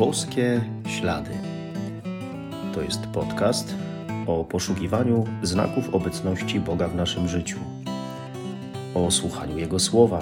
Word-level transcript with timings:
Boskie 0.00 0.60
Ślady. 0.88 1.30
To 2.74 2.82
jest 2.82 3.06
podcast 3.06 3.74
o 4.26 4.44
poszukiwaniu 4.44 5.26
znaków 5.42 5.94
obecności 5.94 6.60
Boga 6.60 6.88
w 6.88 6.94
naszym 6.94 7.28
życiu, 7.28 7.58
o 8.94 9.10
słuchaniu 9.10 9.58
Jego 9.58 9.78
słowa 9.78 10.20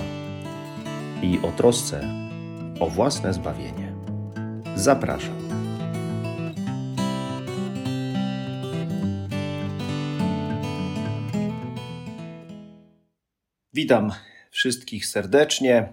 i 1.23 1.39
o 1.43 1.53
trosce 1.53 2.01
o 2.81 2.87
własne 2.87 3.35
zbawienie. 3.35 3.93
Zapraszam. 4.77 5.39
Witam 13.75 14.13
wszystkich 14.51 15.07
serdecznie. 15.07 15.89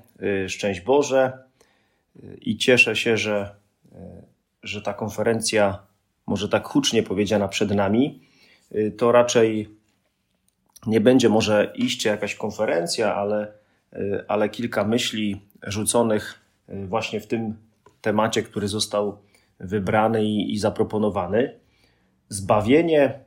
Szczęść 0.47 0.81
Boże. 0.81 1.33
I 2.41 2.57
cieszę 2.57 2.95
się, 2.95 3.17
że, 3.17 3.64
że 4.65 4.81
ta 4.81 4.93
konferencja, 4.93 5.83
może 6.27 6.49
tak 6.49 6.67
hucznie 6.67 7.03
powiedziana 7.03 7.47
przed 7.47 7.71
nami, 7.71 8.21
to 8.97 9.11
raczej 9.11 9.69
nie 10.87 11.01
będzie 11.01 11.29
może 11.29 11.73
iście 11.75 12.09
jakaś 12.09 12.35
konferencja, 12.35 13.15
ale, 13.15 13.53
ale 14.27 14.49
kilka 14.49 14.83
myśli 14.83 15.41
rzuconych 15.63 16.41
właśnie 16.67 17.19
w 17.19 17.27
tym 17.27 17.55
temacie, 18.01 18.43
który 18.43 18.67
został 18.67 19.17
wybrany 19.59 20.25
i, 20.25 20.53
i 20.53 20.57
zaproponowany. 20.57 21.59
Zbawienie 22.29 23.19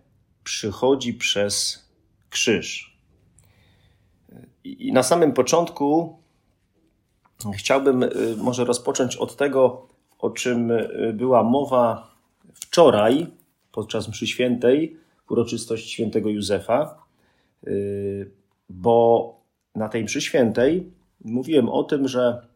przychodzi 0.45 1.15
przez 1.15 1.85
krzyż. 2.31 2.99
I 4.65 4.93
na 4.93 5.03
samym 5.03 5.33
początku 5.33 6.19
chciałbym 7.57 8.03
y, 8.03 8.11
może 8.37 8.65
rozpocząć 8.65 9.17
od 9.17 9.37
tego, 9.37 9.89
o 10.19 10.31
czym 10.31 10.71
y, 10.71 11.13
była 11.15 11.43
mowa 11.43 12.15
wczoraj 12.55 13.27
podczas 13.73 14.09
mszy 14.09 14.27
świętej, 14.27 14.97
uroczystość 15.31 15.91
świętego 15.91 16.31
Józefa, 16.31 17.05
y, 17.67 18.31
bo 18.71 19.35
na 19.75 19.89
tej 19.89 20.05
mszy 20.05 20.21
świętej 20.21 20.91
mówiłem 21.25 21.69
o 21.69 21.85
tym, 21.85 22.09
że, 22.09 22.47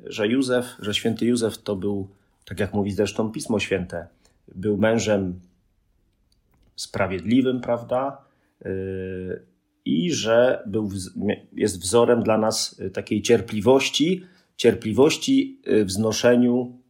że 0.00 0.28
Józef, 0.28 0.66
że 0.78 0.94
święty 0.94 1.26
Józef 1.26 1.58
to 1.58 1.76
był, 1.76 2.08
tak 2.44 2.60
jak 2.60 2.74
mówi 2.74 2.92
zresztą 2.92 3.32
Pismo 3.32 3.60
Święte, 3.60 4.06
był 4.54 4.76
mężem 4.76 5.40
sprawiedliwym, 6.76 7.60
prawda? 7.60 8.24
i 9.84 10.12
że 10.12 10.62
był, 10.66 10.90
jest 11.52 11.80
wzorem 11.80 12.22
dla 12.22 12.38
nas 12.38 12.80
takiej 12.92 13.22
cierpliwości, 13.22 14.24
cierpliwości 14.56 15.60
w 15.84 15.90
znoszeniu 15.90 16.81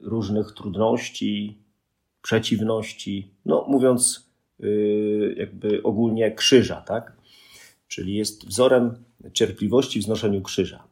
różnych 0.00 0.52
trudności, 0.52 1.58
przeciwności, 2.22 3.30
no 3.44 3.64
mówiąc 3.68 4.30
jakby 5.36 5.82
ogólnie 5.82 6.32
krzyża, 6.32 6.80
tak? 6.80 7.12
Czyli 7.88 8.14
jest 8.14 8.46
wzorem 8.46 9.04
cierpliwości 9.32 10.00
w 10.00 10.02
znoszeniu 10.02 10.42
krzyża. 10.42 10.84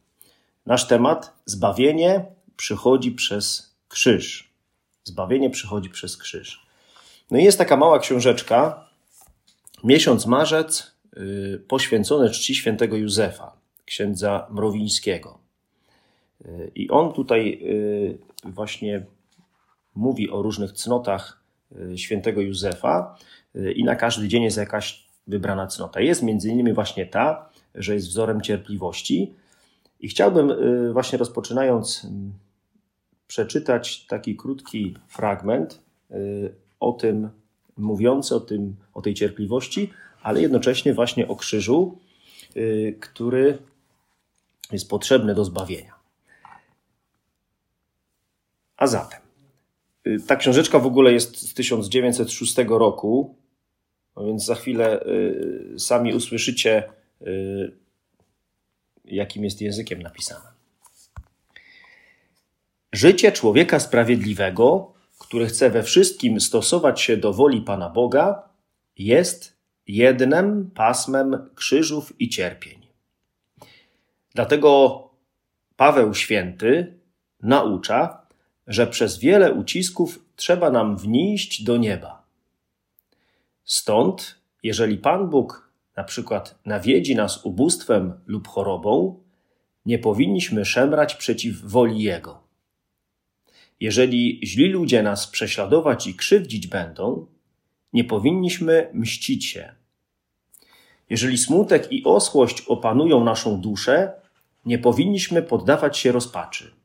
Nasz 0.66 0.88
temat 0.88 1.42
zbawienie 1.46 2.24
przychodzi 2.56 3.12
przez 3.12 3.74
krzyż. 3.88 4.52
Zbawienie 5.04 5.50
przychodzi 5.50 5.90
przez 5.90 6.16
krzyż. 6.16 6.66
No 7.30 7.38
i 7.38 7.44
jest 7.44 7.58
taka 7.58 7.76
mała 7.76 7.98
książeczka, 7.98 8.88
Miesiąc 9.84 10.26
marzec 10.26 10.92
Y, 11.16 11.64
poświęcone 11.68 12.30
czci 12.30 12.54
świętego 12.54 12.96
Józefa, 12.96 13.56
księdza 13.84 14.46
Mrowińskiego. 14.50 15.38
Y, 16.46 16.70
I 16.74 16.90
on 16.90 17.12
tutaj 17.12 17.60
y, 17.62 18.18
właśnie 18.44 19.06
mówi 19.94 20.30
o 20.30 20.42
różnych 20.42 20.72
cnotach 20.72 21.42
świętego 21.96 22.40
Józefa 22.40 23.16
i 23.74 23.84
na 23.84 23.96
każdy 23.96 24.28
dzień 24.28 24.42
jest 24.42 24.56
jakaś 24.56 25.06
wybrana 25.26 25.66
cnota. 25.66 26.00
Jest 26.00 26.22
między 26.22 26.50
innymi 26.50 26.72
właśnie 26.72 27.06
ta, 27.06 27.50
że 27.74 27.94
jest 27.94 28.08
wzorem 28.08 28.40
cierpliwości. 28.40 29.34
I 30.00 30.08
chciałbym 30.08 30.52
właśnie 30.92 31.18
rozpoczynając 31.18 32.06
przeczytać 33.26 34.06
taki 34.06 34.36
krótki 34.36 34.96
fragment 35.08 35.80
o 36.80 36.92
tym, 36.92 37.30
mówiący 37.76 38.34
o, 38.34 38.40
tym, 38.40 38.76
o 38.94 39.02
tej 39.02 39.14
cierpliwości, 39.14 39.90
ale 40.22 40.42
jednocześnie 40.42 40.94
właśnie 40.94 41.28
o 41.28 41.36
krzyżu, 41.36 41.98
y, 42.56 42.96
który 43.00 43.58
jest 44.72 44.88
potrzebny 44.88 45.34
do 45.34 45.44
zbawienia. 45.44 46.01
A 48.82 48.86
zatem, 48.86 49.20
y, 50.06 50.16
ta 50.26 50.36
książeczka 50.36 50.78
w 50.78 50.86
ogóle 50.86 51.12
jest 51.12 51.36
z 51.36 51.54
1906 51.54 52.78
roku, 52.78 53.36
no 54.16 54.24
więc 54.26 54.44
za 54.44 54.54
chwilę 54.54 55.06
y, 55.06 55.74
sami 55.78 56.14
usłyszycie, 56.14 56.82
jakim 59.04 59.44
jest 59.44 59.60
językiem 59.60 60.02
napisane. 60.02 60.52
Życie 62.92 63.32
człowieka 63.32 63.80
sprawiedliwego, 63.80 64.92
który 65.18 65.46
chce 65.46 65.70
we 65.70 65.82
wszystkim 65.82 66.40
stosować 66.40 67.00
się 67.00 67.16
do 67.16 67.32
woli 67.32 67.60
Pana 67.60 67.90
Boga, 67.90 68.48
jest 68.98 69.56
jednym 69.86 70.70
pasmem 70.70 71.50
krzyżów 71.54 72.20
i 72.20 72.28
cierpień. 72.28 72.86
Dlatego 74.34 75.10
Paweł 75.76 76.14
Święty 76.14 76.98
naucza, 77.42 78.21
że 78.66 78.86
przez 78.86 79.18
wiele 79.18 79.52
ucisków 79.52 80.24
trzeba 80.36 80.70
nam 80.70 80.96
wnieść 80.96 81.64
do 81.64 81.76
nieba. 81.76 82.22
Stąd, 83.64 84.38
jeżeli 84.62 84.98
Pan 84.98 85.30
Bóg 85.30 85.72
na 85.96 86.04
przykład 86.04 86.58
nawiedzi 86.66 87.16
nas 87.16 87.44
ubóstwem 87.44 88.12
lub 88.26 88.48
chorobą, 88.48 89.20
nie 89.86 89.98
powinniśmy 89.98 90.64
szemrać 90.64 91.14
przeciw 91.14 91.60
woli 91.60 92.02
Jego. 92.02 92.42
Jeżeli 93.80 94.40
źli 94.44 94.68
ludzie 94.68 95.02
nas 95.02 95.26
prześladować 95.26 96.06
i 96.06 96.14
krzywdzić 96.14 96.66
będą, 96.66 97.26
nie 97.92 98.04
powinniśmy 98.04 98.90
mścić 98.92 99.44
się. 99.44 99.74
Jeżeli 101.10 101.38
smutek 101.38 101.92
i 101.92 102.04
oschłość 102.04 102.60
opanują 102.60 103.24
naszą 103.24 103.60
duszę, 103.60 104.12
nie 104.64 104.78
powinniśmy 104.78 105.42
poddawać 105.42 105.98
się 105.98 106.12
rozpaczy. 106.12 106.81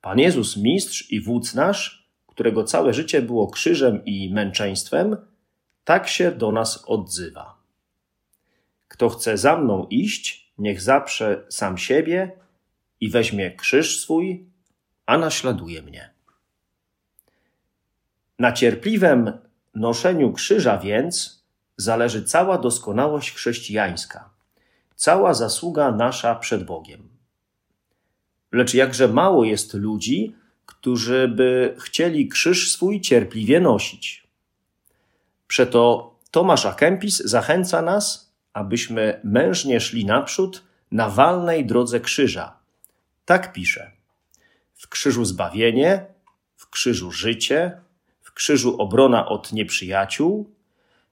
Pan 0.00 0.18
Jezus, 0.18 0.56
mistrz 0.56 1.10
i 1.10 1.20
wódz 1.20 1.54
nasz, 1.54 2.08
którego 2.26 2.64
całe 2.64 2.94
życie 2.94 3.22
było 3.22 3.50
krzyżem 3.50 4.04
i 4.04 4.34
męczeństwem, 4.34 5.16
tak 5.84 6.08
się 6.08 6.32
do 6.32 6.52
nas 6.52 6.84
odzywa. 6.86 7.58
Kto 8.88 9.08
chce 9.08 9.38
za 9.38 9.56
mną 9.56 9.86
iść, 9.90 10.52
niech 10.58 10.82
zaprze 10.82 11.46
sam 11.48 11.78
siebie 11.78 12.32
i 13.00 13.10
weźmie 13.10 13.50
krzyż 13.50 14.00
swój, 14.00 14.46
a 15.06 15.18
naśladuje 15.18 15.82
mnie. 15.82 16.10
Na 18.38 18.52
cierpliwym 18.52 19.32
noszeniu 19.74 20.32
krzyża 20.32 20.78
więc 20.78 21.44
zależy 21.76 22.24
cała 22.24 22.58
doskonałość 22.58 23.32
chrześcijańska, 23.32 24.30
cała 24.96 25.34
zasługa 25.34 25.92
nasza 25.92 26.34
przed 26.34 26.64
Bogiem. 26.64 27.07
Lecz 28.52 28.74
jakże 28.74 29.08
mało 29.08 29.44
jest 29.44 29.74
ludzi, 29.74 30.34
którzy 30.66 31.28
by 31.28 31.74
chcieli 31.78 32.28
krzyż 32.28 32.72
swój 32.72 33.00
cierpliwie 33.00 33.60
nosić. 33.60 34.28
Przeto 35.46 36.14
Tomasz 36.30 36.66
Akempis 36.66 37.16
zachęca 37.16 37.82
nas, 37.82 38.32
abyśmy 38.52 39.20
mężnie 39.24 39.80
szli 39.80 40.04
naprzód 40.04 40.64
na 40.90 41.08
walnej 41.08 41.66
drodze 41.66 42.00
krzyża. 42.00 42.56
Tak 43.24 43.52
pisze. 43.52 43.90
W 44.74 44.88
krzyżu 44.88 45.24
zbawienie, 45.24 46.06
w 46.56 46.70
krzyżu 46.70 47.10
życie, 47.10 47.80
krzyżu 48.38 48.76
obrona 48.78 49.28
od 49.28 49.52
nieprzyjaciół, 49.52 50.50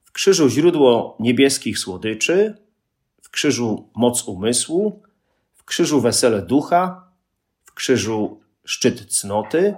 w 0.05 0.13
krzyżu 0.13 0.49
źródło 0.49 1.17
niebieskich 1.21 1.79
słodyczy, 1.79 2.55
w 3.23 3.31
krzyżu 3.31 3.89
moc 3.95 4.25
umysłu, 4.29 5.03
w 5.55 5.65
krzyżu 5.65 6.01
wesele 6.01 6.43
ducha, 6.43 7.03
w 7.03 7.06
krzyżu 7.77 8.41
szczyt 8.65 9.07
cnoty, 9.15 9.75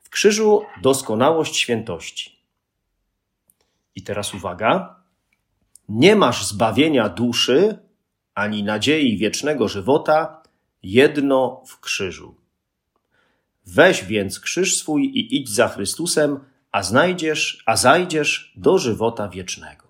w 0.00 0.10
krzyżu 0.10 0.62
doskonałość 0.82 1.56
świętości. 1.56 2.38
I 3.94 4.02
teraz 4.02 4.34
uwaga. 4.34 4.96
Nie 5.88 6.16
masz 6.16 6.46
zbawienia 6.46 7.08
duszy 7.08 7.78
ani 8.34 8.62
nadziei 8.62 9.16
wiecznego 9.16 9.68
żywota, 9.68 10.42
jedno 10.82 11.62
w 11.66 11.80
krzyżu. 11.80 12.34
Weź 13.66 14.04
więc 14.04 14.40
krzyż 14.40 14.76
swój 14.76 15.04
i 15.04 15.36
idź 15.36 15.48
za 15.48 15.68
Chrystusem, 15.68 16.40
a 16.72 16.82
znajdziesz, 16.82 17.62
a 17.66 17.76
zajdziesz 17.76 18.52
do 18.56 18.78
żywota 18.78 19.28
wiecznego. 19.28 19.88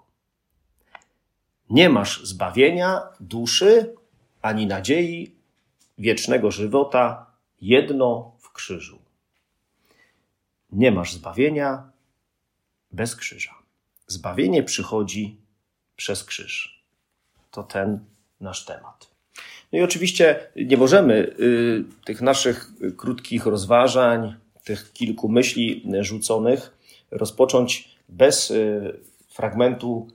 Nie 1.71 1.89
masz 1.89 2.25
zbawienia 2.25 3.01
duszy 3.21 3.95
ani 4.43 4.67
nadziei 4.67 5.35
wiecznego 5.99 6.51
żywota, 6.51 7.28
jedno 7.61 8.33
w 8.39 8.53
krzyżu. 8.53 8.99
Nie 10.73 10.93
masz 10.93 11.13
zbawienia 11.13 11.91
bez 12.93 13.17
krzyża. 13.17 13.55
Zbawienie 14.07 14.63
przychodzi 14.63 15.37
przez 15.97 16.25
krzyż. 16.25 16.83
To 17.51 17.63
ten 17.63 18.05
nasz 18.41 18.65
temat. 18.65 19.11
No 19.73 19.79
i 19.79 19.83
oczywiście 19.83 20.51
nie 20.57 20.77
możemy 20.77 21.15
y, 21.15 21.85
tych 22.05 22.21
naszych 22.21 22.71
krótkich 22.97 23.47
rozważań, 23.47 24.35
tych 24.65 24.93
kilku 24.93 25.29
myśli 25.29 25.85
rzuconych 26.01 26.79
rozpocząć 27.11 27.89
bez 28.09 28.51
y, 28.51 29.01
fragmentu 29.29 30.09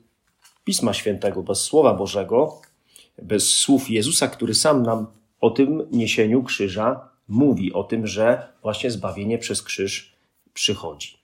Pisma 0.64 0.94
Świętego, 0.94 1.44
bez 1.44 1.62
Słowa 1.62 1.94
Bożego, 1.94 2.62
bez 3.22 3.50
słów 3.50 3.90
Jezusa, 3.90 4.28
który 4.28 4.54
sam 4.54 4.84
nam 4.84 5.08
o 5.42 5.50
tym 5.50 5.88
niesieniu 5.92 6.44
krzyża 6.44 7.13
mówi, 7.34 7.74
o 7.74 7.84
tym, 7.84 8.08
że 8.08 8.54
właśnie 8.62 8.92
zbawienie 8.92 9.38
przez 9.38 9.64
krzyż 9.64 10.16
przychodzi. 10.54 11.18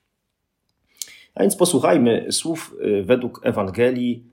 A 1.36 1.42
więc 1.42 1.56
posłuchajmy 1.56 2.32
słów 2.32 2.76
y, 2.82 3.04
według 3.04 3.42
Ewangelii, 3.44 4.24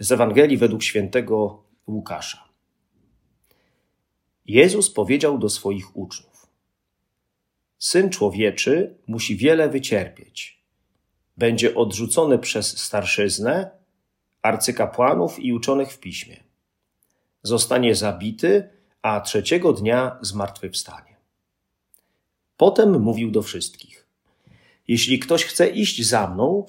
z 0.00 0.12
Ewangelii 0.12 0.56
według 0.56 0.82
świętego 0.82 1.62
Łukasza. 1.86 2.44
Jezus 4.46 4.90
powiedział 4.90 5.38
do 5.38 5.48
swoich 5.48 5.96
uczniów: 5.96 6.46
Syn 7.78 8.10
człowieczy 8.10 8.98
musi 9.06 9.36
wiele 9.36 9.68
wycierpieć. 9.68 10.64
Będzie 11.36 11.74
odrzucony 11.74 12.38
przez 12.38 12.78
starszyznę, 12.78 13.70
arcykapłanów 14.42 15.38
i 15.38 15.52
uczonych 15.52 15.92
w 15.92 16.00
piśmie. 16.00 16.36
Zostanie 17.42 17.94
zabity, 17.94 18.68
a 19.02 19.20
trzeciego 19.20 19.72
dnia 19.72 20.18
zmartwychwstanie. 20.20 21.13
Potem 22.56 23.02
mówił 23.02 23.30
do 23.30 23.42
wszystkich: 23.42 24.06
Jeśli 24.88 25.18
ktoś 25.18 25.44
chce 25.44 25.68
iść 25.68 26.06
za 26.06 26.26
mną, 26.26 26.66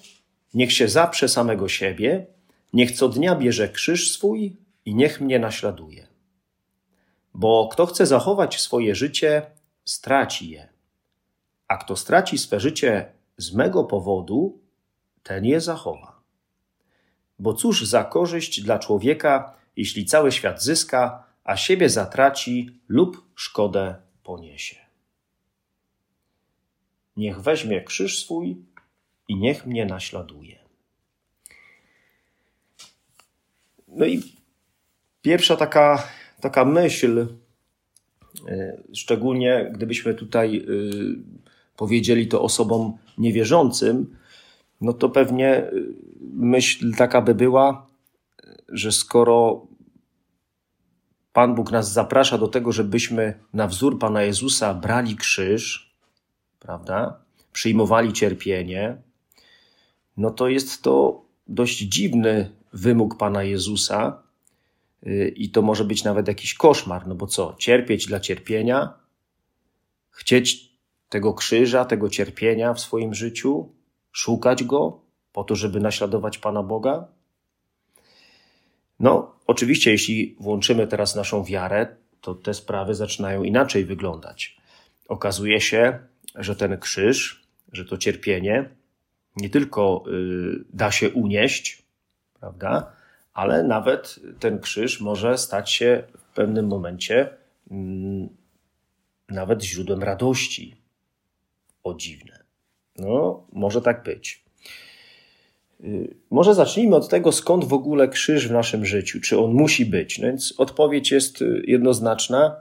niech 0.54 0.74
się 0.74 0.88
zaprze 0.88 1.30
samego 1.30 1.68
siebie, 1.68 2.28
niech 2.74 2.92
co 2.92 3.10
dnia 3.10 3.36
bierze 3.36 3.70
krzyż 3.70 4.12
swój 4.12 4.56
i 4.86 4.96
niech 4.96 5.22
mnie 5.22 5.40
naśladuje. 5.40 6.08
Bo 7.34 7.70
kto 7.72 7.86
chce 7.86 8.06
zachować 8.06 8.62
swoje 8.62 8.96
życie, 8.96 9.42
straci 9.86 10.50
je. 10.50 10.70
A 11.68 11.78
kto 11.78 11.96
straci 11.96 12.38
swe 12.38 12.60
życie 12.60 13.12
z 13.38 13.54
mego 13.54 13.84
powodu, 13.84 14.60
ten 15.24 15.46
je 15.46 15.62
zachowa. 15.62 16.22
Bo 17.40 17.54
cóż 17.54 17.86
za 17.86 18.04
korzyść 18.04 18.62
dla 18.62 18.80
człowieka, 18.80 19.54
jeśli 19.76 20.06
cały 20.06 20.32
świat 20.32 20.64
zyska, 20.64 21.24
a 21.44 21.58
siebie 21.58 21.90
zatraci 21.90 22.80
lub 22.88 23.26
szkodę 23.36 23.96
poniesie. 24.24 24.85
Niech 27.18 27.42
weźmie 27.42 27.84
krzyż 27.84 28.20
swój 28.20 28.58
i 29.28 29.36
niech 29.36 29.66
mnie 29.66 29.86
naśladuje. 29.86 30.60
No 33.88 34.06
i 34.06 34.24
pierwsza 35.22 35.56
taka, 35.56 36.08
taka 36.42 36.66
myśl, 36.66 37.28
e, 38.48 38.78
szczególnie 38.94 39.72
gdybyśmy 39.74 40.14
tutaj 40.14 40.58
e, 40.58 40.62
powiedzieli 41.76 42.28
to 42.28 42.42
osobom 42.42 42.98
niewierzącym, 43.18 44.18
no 44.82 44.94
to 44.94 45.10
pewnie 45.10 45.50
e, 45.50 45.72
myśl 46.34 46.94
taka 46.98 47.22
by 47.22 47.36
była, 47.36 47.88
że 48.70 48.92
skoro 48.92 49.68
Pan 51.34 51.56
Bóg 51.56 51.72
nas 51.72 51.92
zaprasza 51.92 52.38
do 52.38 52.48
tego, 52.48 52.72
żebyśmy 52.72 53.40
na 53.54 53.68
wzór 53.68 54.00
Pana 54.00 54.24
Jezusa 54.24 54.74
brali 54.74 55.16
krzyż, 55.16 55.85
prawda? 56.60 57.19
Przyjmowali 57.54 58.13
cierpienie, 58.13 58.98
no 60.18 60.31
to 60.31 60.48
jest 60.48 60.81
to 60.81 61.25
dość 61.48 61.78
dziwny 61.78 62.52
wymóg 62.74 63.18
Pana 63.18 63.44
Jezusa 63.44 64.24
y, 65.07 65.34
i 65.36 65.50
to 65.50 65.62
może 65.62 65.84
być 65.84 66.04
nawet 66.04 66.28
jakiś 66.28 66.54
koszmar, 66.54 67.07
no 67.07 67.16
bo 67.16 67.28
co? 67.28 67.56
Cierpieć 67.60 68.07
dla 68.07 68.19
cierpienia, 68.19 68.94
chcieć 70.10 70.75
tego 71.10 71.34
krzyża, 71.34 71.86
tego 71.86 72.10
cierpienia 72.10 72.74
w 72.74 72.80
swoim 72.80 73.13
życiu, 73.13 73.69
szukać 74.12 74.63
go 74.63 75.01
po 75.34 75.44
to, 75.44 75.56
żeby 75.56 75.80
naśladować 75.80 76.38
Pana 76.38 76.63
Boga? 76.63 77.08
No, 79.00 79.36
oczywiście, 79.48 79.92
jeśli 79.92 80.36
włączymy 80.40 80.88
teraz 80.88 81.16
naszą 81.16 81.44
wiarę, 81.44 81.96
to 82.22 82.36
te 82.36 82.54
sprawy 82.54 82.96
zaczynają 82.96 83.44
inaczej 83.44 83.86
wyglądać. 83.86 84.58
Okazuje 85.08 85.62
się, 85.62 86.00
że 86.36 86.56
ten 86.56 86.78
krzyż, 86.78 87.46
że 87.72 87.86
to 87.86 87.98
cierpienie 87.98 88.70
nie 89.36 89.50
tylko 89.50 90.04
y, 90.08 90.66
da 90.74 90.92
się 90.92 91.10
unieść, 91.10 91.84
prawda, 92.40 92.92
ale 93.34 93.64
nawet 93.64 94.20
ten 94.40 94.60
krzyż 94.60 95.02
może 95.02 95.38
stać 95.38 95.72
się 95.72 96.04
w 96.18 96.36
pewnym 96.36 96.68
momencie 96.68 97.30
mm, 97.72 98.30
nawet 99.30 99.64
źródłem 99.64 100.04
radości. 100.04 100.76
O 101.84 101.94
dziwne. 101.94 102.44
No, 102.98 103.48
może 103.54 103.82
tak 103.82 104.04
być. 104.04 104.46
Y, 105.84 106.16
może 106.32 106.54
zacznijmy 106.54 106.96
od 106.96 107.10
tego, 107.10 107.32
skąd 107.32 107.66
w 107.66 107.74
ogóle 107.74 108.08
krzyż 108.08 108.48
w 108.48 108.52
naszym 108.52 108.86
życiu, 108.86 109.22
czy 109.22 109.40
on 109.40 109.54
musi 109.54 109.86
być. 109.86 110.20
No 110.20 110.28
więc 110.28 110.54
odpowiedź 110.58 111.12
jest 111.12 111.42
y, 111.42 111.64
jednoznaczna: 111.68 112.56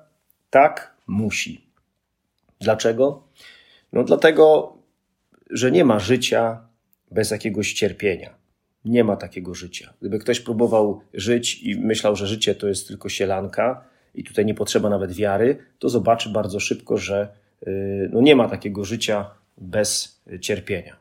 tak, 0.51 0.95
musi. 1.07 1.65
Dlaczego? 2.61 3.23
No 3.95 4.05
dlatego, 4.05 4.77
że 5.51 5.71
nie 5.71 5.85
ma 5.85 5.99
życia 5.99 6.61
bez 7.11 7.31
jakiegoś 7.31 7.73
cierpienia. 7.73 8.35
Nie 8.85 9.05
ma 9.05 9.17
takiego 9.17 9.55
życia. 9.55 9.93
Gdyby 10.01 10.19
ktoś 10.19 10.41
próbował 10.41 11.01
żyć 11.15 11.63
i 11.63 11.81
myślał, 11.81 12.17
że 12.17 12.27
życie 12.27 12.55
to 12.55 12.69
jest 12.69 12.89
tylko 12.89 13.09
sielanka 13.09 13.85
i 14.15 14.25
tutaj 14.25 14.45
nie 14.47 14.55
potrzeba 14.55 14.91
nawet 14.91 15.13
wiary, 15.13 15.59
to 15.79 15.89
zobaczy 15.89 16.29
bardzo 16.29 16.61
szybko, 16.61 16.99
że 16.99 17.29
y, 17.67 18.11
no 18.13 18.21
nie 18.21 18.37
ma 18.37 18.49
takiego 18.49 18.85
życia 18.85 19.31
bez 19.59 20.21
cierpienia. 20.41 20.97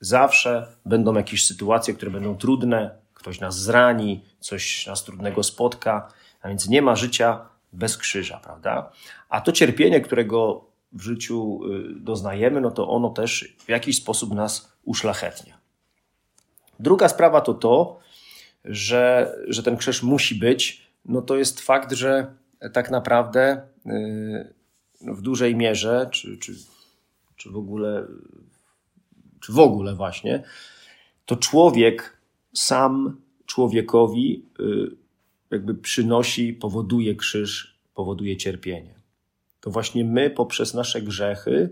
Zawsze 0.00 0.66
będą 0.86 1.14
jakieś 1.14 1.46
sytuacje, 1.46 1.94
które 1.94 2.10
będą 2.10 2.36
trudne, 2.36 2.90
ktoś 3.14 3.40
nas 3.40 3.60
zrani, 3.60 4.24
coś 4.40 4.86
nas 4.86 5.04
trudnego 5.04 5.42
spotka, 5.42 6.12
a 6.42 6.48
więc 6.48 6.68
nie 6.68 6.82
ma 6.82 6.96
życia 6.96 7.48
bez 7.72 7.96
krzyża, 7.98 8.40
prawda? 8.44 8.92
A 9.28 9.40
to 9.40 9.52
cierpienie, 9.52 10.00
którego 10.00 10.69
w 10.92 11.02
życiu 11.02 11.60
y, 11.64 12.00
doznajemy, 12.00 12.60
no 12.60 12.70
to 12.70 12.88
ono 12.88 13.10
też 13.10 13.56
w 13.58 13.68
jakiś 13.68 13.96
sposób 13.96 14.34
nas 14.34 14.72
uszlachetnia. 14.84 15.58
Druga 16.78 17.08
sprawa 17.08 17.40
to 17.40 17.54
to, 17.54 17.98
że, 18.64 19.34
że 19.48 19.62
ten 19.62 19.76
krzyż 19.76 20.02
musi 20.02 20.34
być, 20.34 20.86
no 21.04 21.22
to 21.22 21.36
jest 21.36 21.60
fakt, 21.60 21.92
że 21.92 22.34
tak 22.72 22.90
naprawdę 22.90 23.62
y, 23.86 24.54
w 25.00 25.22
dużej 25.22 25.56
mierze, 25.56 26.08
czy, 26.12 26.38
czy, 26.38 26.54
czy 27.36 27.50
w 27.50 27.56
ogóle 27.56 28.06
czy 29.40 29.52
w 29.52 29.58
ogóle 29.58 29.94
właśnie, 29.94 30.42
to 31.26 31.36
człowiek 31.36 32.16
sam 32.54 33.20
człowiekowi 33.46 34.44
y, 34.60 34.96
jakby 35.50 35.74
przynosi, 35.74 36.52
powoduje 36.52 37.14
krzyż, 37.14 37.78
powoduje 37.94 38.36
cierpienie. 38.36 38.99
To 39.60 39.70
właśnie 39.70 40.04
my 40.04 40.30
poprzez 40.30 40.74
nasze 40.74 41.02
grzechy 41.02 41.70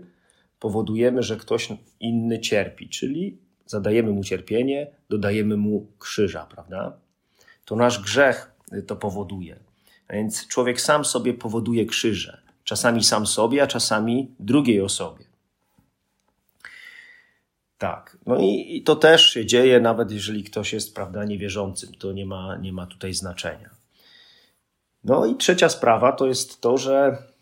powodujemy, 0.59 1.23
że 1.23 1.37
ktoś 1.37 1.69
inny 1.99 2.39
cierpi, 2.39 2.89
czyli 2.89 3.37
zadajemy 3.65 4.11
mu 4.11 4.23
cierpienie, 4.23 4.87
dodajemy 5.09 5.57
mu 5.57 5.87
krzyża, 5.99 6.45
prawda? 6.45 6.97
To 7.65 7.75
nasz 7.75 7.99
grzech 8.01 8.51
to 8.87 8.95
powoduje. 8.95 9.59
A 10.07 10.13
więc 10.13 10.47
człowiek 10.47 10.81
sam 10.81 11.05
sobie 11.05 11.33
powoduje 11.33 11.85
krzyże. 11.85 12.41
Czasami 12.63 13.03
sam 13.03 13.27
sobie, 13.27 13.63
a 13.63 13.67
czasami 13.67 14.35
drugiej 14.39 14.81
osobie. 14.81 15.25
Tak. 17.77 18.17
No 18.25 18.39
i, 18.39 18.77
i, 18.77 18.83
to 18.83 18.95
też 18.95 19.29
się 19.29 19.45
dzieje, 19.45 19.79
nawet 19.79 20.11
jeżeli 20.11 20.43
ktoś 20.43 20.73
jest, 20.73 20.95
prawda, 20.95 21.25
niewierzącym. 21.25 21.93
To 21.93 22.11
nie 22.11 22.25
ma, 22.25 22.57
nie 22.57 22.73
ma 22.73 22.85
tutaj 22.85 23.13
znaczenia. 23.13 23.69
No 25.03 25.25
i 25.25 25.35
trzecia 25.35 25.69
sprawa 25.69 26.11
to 26.11 26.27
jest 26.27 26.61
to, 26.61 26.77
że 26.77 27.17
y, 27.17 27.38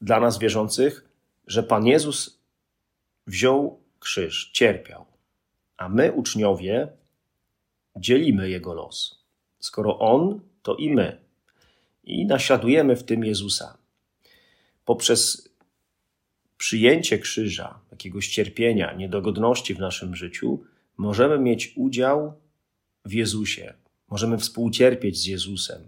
dla 0.00 0.20
nas 0.20 0.38
wierzących, 0.38 1.08
że 1.46 1.62
Pan 1.62 1.86
Jezus 1.86 2.40
wziął 3.26 3.80
krzyż, 3.98 4.50
cierpiał, 4.52 5.06
a 5.76 5.88
my, 5.88 6.12
uczniowie, 6.12 6.88
dzielimy 7.96 8.50
Jego 8.50 8.74
los. 8.74 9.24
Skoro 9.58 9.98
On, 9.98 10.40
to 10.62 10.74
i 10.74 10.90
my. 10.90 11.20
I 12.04 12.26
naśladujemy 12.26 12.96
w 12.96 13.04
tym 13.04 13.24
Jezusa. 13.24 13.78
Poprzez 14.84 15.48
przyjęcie 16.58 17.18
krzyża, 17.18 17.80
jakiegoś 17.90 18.28
cierpienia, 18.28 18.92
niedogodności 18.92 19.74
w 19.74 19.78
naszym 19.78 20.16
życiu, 20.16 20.64
możemy 20.96 21.38
mieć 21.38 21.72
udział 21.76 22.40
w 23.04 23.12
Jezusie. 23.12 23.74
Możemy 24.08 24.38
współcierpieć 24.38 25.18
z 25.18 25.26
Jezusem. 25.26 25.82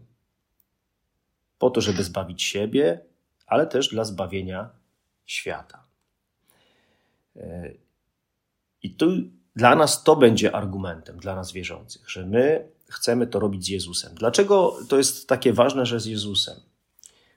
Po 1.59 1.71
to, 1.71 1.81
żeby 1.81 2.05
zbawić 2.05 2.43
siebie, 2.43 3.01
ale 3.47 3.67
też 3.67 3.89
dla 3.89 4.05
zbawienia 4.05 4.71
świata. 5.27 5.85
I 8.83 8.95
tu 8.95 9.07
dla 9.57 9.75
nas 9.75 10.03
to 10.03 10.17
będzie 10.17 10.55
argumentem, 10.57 11.19
dla 11.19 11.35
nas 11.35 11.53
wierzących, 11.53 12.11
że 12.11 12.27
my 12.27 12.69
chcemy 12.89 13.27
to 13.27 13.41
robić 13.41 13.65
z 13.65 13.69
Jezusem. 13.69 14.15
Dlaczego 14.15 14.77
to 14.89 14.99
jest 14.99 15.29
takie 15.29 15.53
ważne, 15.53 15.87
że 15.87 16.01
z 16.01 16.07
Jezusem? 16.07 16.61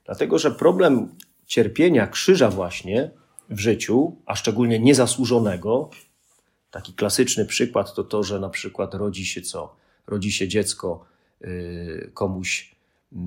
Dlatego, 0.05 0.39
że 0.39 0.51
problem 0.51 1.15
cierpienia 1.45 2.07
krzyża 2.07 2.49
właśnie 2.49 3.11
w 3.49 3.59
życiu, 3.59 4.15
a 4.25 4.35
szczególnie 4.35 4.79
niezasłużonego, 4.79 5.89
taki 6.71 6.93
klasyczny 6.93 7.45
przykład 7.45 7.93
to 7.93 8.03
to, 8.03 8.23
że 8.23 8.39
na 8.39 8.49
przykład 8.49 8.93
rodzi 8.93 9.25
się 9.25 9.41
co? 9.41 9.75
Rodzi 10.07 10.31
się 10.31 10.47
dziecko 10.47 11.05
yy, 11.41 12.11
komuś, 12.13 12.75
yy, 13.11 13.19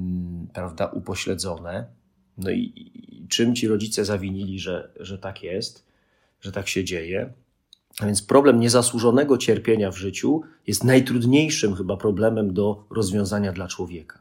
prawda, 0.54 0.86
upośledzone. 0.86 1.86
No 2.40 2.50
i, 2.50 2.72
i 2.76 3.28
czym 3.28 3.54
ci 3.54 3.68
rodzice 3.68 4.04
zawinili, 4.04 4.58
że, 4.58 4.90
że 5.00 5.18
tak 5.18 5.42
jest, 5.42 5.86
że 6.40 6.52
tak 6.52 6.68
się 6.68 6.84
dzieje? 6.84 7.32
A 8.00 8.06
więc 8.06 8.22
problem 8.22 8.60
niezasłużonego 8.60 9.38
cierpienia 9.38 9.90
w 9.90 9.96
życiu 9.96 10.42
jest 10.66 10.84
najtrudniejszym 10.84 11.74
chyba 11.74 11.96
problemem 11.96 12.54
do 12.54 12.84
rozwiązania 12.90 13.52
dla 13.52 13.68
człowieka. 13.68 14.18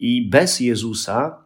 I 0.00 0.28
bez 0.28 0.60
Jezusa 0.60 1.44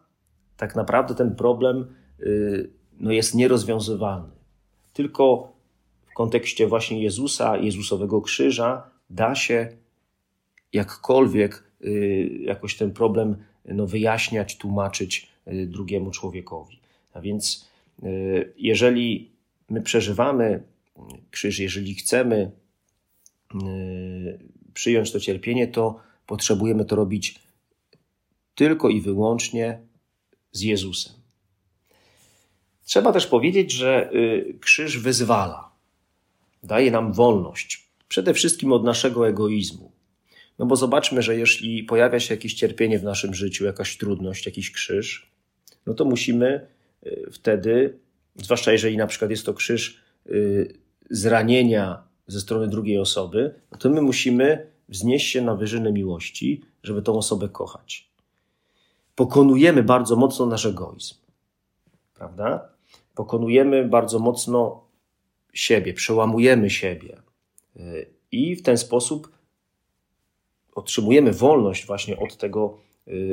tak 0.57 0.75
naprawdę 0.75 1.15
ten 1.15 1.35
problem 1.35 1.87
y, 2.19 2.69
no, 2.99 3.11
jest 3.11 3.35
nierozwiązywalny. 3.35 4.29
Tylko 4.93 5.53
w 6.11 6.13
kontekście 6.13 6.67
właśnie 6.67 7.03
Jezusa, 7.03 7.57
Jezusowego 7.57 8.21
krzyża, 8.21 8.83
da 9.09 9.35
się 9.35 9.67
jakkolwiek 10.73 11.63
y, 11.81 12.29
jakoś 12.41 12.77
ten 12.77 12.91
problem 12.91 13.35
no, 13.65 13.87
wyjaśniać, 13.87 14.57
tłumaczyć 14.57 15.31
drugiemu 15.67 16.11
człowiekowi. 16.11 16.79
A 17.13 17.21
więc 17.21 17.69
jeżeli 18.57 19.31
my 19.69 19.81
przeżywamy 19.81 20.63
krzyż, 21.31 21.59
jeżeli 21.59 21.95
chcemy 21.95 22.51
przyjąć 24.73 25.11
to 25.11 25.19
cierpienie, 25.19 25.67
to 25.67 25.99
potrzebujemy 26.27 26.85
to 26.85 26.95
robić 26.95 27.39
tylko 28.55 28.89
i 28.89 29.01
wyłącznie 29.01 29.79
z 30.51 30.61
Jezusem. 30.61 31.13
Trzeba 32.85 33.13
też 33.13 33.27
powiedzieć, 33.27 33.71
że 33.71 34.11
krzyż 34.59 34.97
wyzwala, 34.97 35.71
daje 36.63 36.91
nam 36.91 37.13
wolność, 37.13 37.89
przede 38.07 38.33
wszystkim 38.33 38.73
od 38.73 38.83
naszego 38.83 39.27
egoizmu. 39.27 39.91
No 40.59 40.65
bo 40.65 40.75
zobaczmy, 40.75 41.21
że 41.21 41.37
jeśli 41.37 41.83
pojawia 41.83 42.19
się 42.19 42.33
jakieś 42.33 42.53
cierpienie 42.53 42.99
w 42.99 43.03
naszym 43.03 43.33
życiu, 43.33 43.65
jakaś 43.65 43.97
trudność, 43.97 44.45
jakiś 44.45 44.71
krzyż, 44.71 45.28
no 45.89 45.95
to 45.95 46.05
musimy 46.05 46.67
y, 47.05 47.29
wtedy, 47.31 47.99
zwłaszcza 48.35 48.71
jeżeli 48.71 48.97
na 48.97 49.07
przykład 49.07 49.31
jest 49.31 49.45
to 49.45 49.53
krzyż 49.53 50.01
y, 50.27 50.73
zranienia 51.09 52.03
ze 52.27 52.39
strony 52.39 52.67
drugiej 52.67 52.97
osoby, 52.97 53.53
no 53.71 53.77
to 53.77 53.89
my 53.89 54.01
musimy 54.01 54.67
wznieść 54.89 55.31
się 55.31 55.41
na 55.41 55.55
wyżyny 55.55 55.91
miłości, 55.91 56.61
żeby 56.83 57.01
tą 57.01 57.17
osobę 57.17 57.49
kochać 57.49 58.09
pokonujemy 59.19 59.83
bardzo 59.83 60.15
mocno 60.15 60.45
nasz 60.45 60.65
egoizm. 60.65 61.15
Prawda? 62.13 62.69
Pokonujemy 63.15 63.87
bardzo 63.87 64.19
mocno 64.19 64.83
siebie, 65.53 65.93
przełamujemy 65.93 66.69
siebie. 66.69 67.21
Y, 67.75 68.13
I 68.31 68.55
w 68.55 68.61
ten 68.61 68.77
sposób 68.77 69.31
otrzymujemy 70.75 71.33
wolność 71.33 71.85
właśnie 71.85 72.19
od 72.19 72.37
tego, 72.37 72.77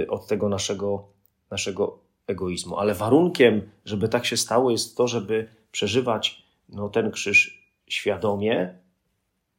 od 0.09 0.27
tego 0.27 0.49
naszego, 0.49 1.09
naszego 1.51 1.99
egoizmu. 2.27 2.77
Ale 2.77 2.95
warunkiem, 2.95 3.71
żeby 3.85 4.09
tak 4.09 4.27
się 4.27 4.37
stało, 4.37 4.71
jest 4.71 4.97
to, 4.97 5.09
żeby 5.09 5.49
przeżywać 5.73 6.43
no, 6.69 6.89
ten 6.89 7.11
krzyż 7.11 7.67
świadomie, 7.89 8.75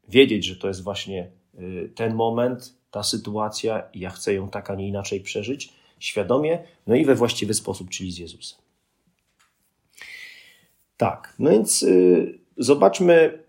wiedzieć, 0.08 0.46
że 0.46 0.56
to 0.56 0.68
jest 0.68 0.84
właśnie 0.84 1.32
y, 1.60 1.92
ten 1.96 2.16
moment, 2.16 2.74
ta 2.92 3.04
sytuacja 3.04 3.90
i 3.94 4.00
ja 4.00 4.10
chcę 4.10 4.34
ją 4.34 4.50
tak, 4.50 4.70
a 4.70 4.76
nie 4.76 4.88
inaczej 4.88 5.22
przeżyć 5.22 5.74
świadomie, 6.00 6.64
no 6.88 6.96
i 6.96 7.06
we 7.06 7.16
właściwy 7.16 7.54
sposób, 7.54 7.90
czyli 7.90 8.12
z 8.12 8.18
Jezusem. 8.18 8.60
Tak, 10.98 11.34
no 11.40 11.50
więc 11.50 11.84
y, 11.84 12.40
zobaczmy, 12.58 13.44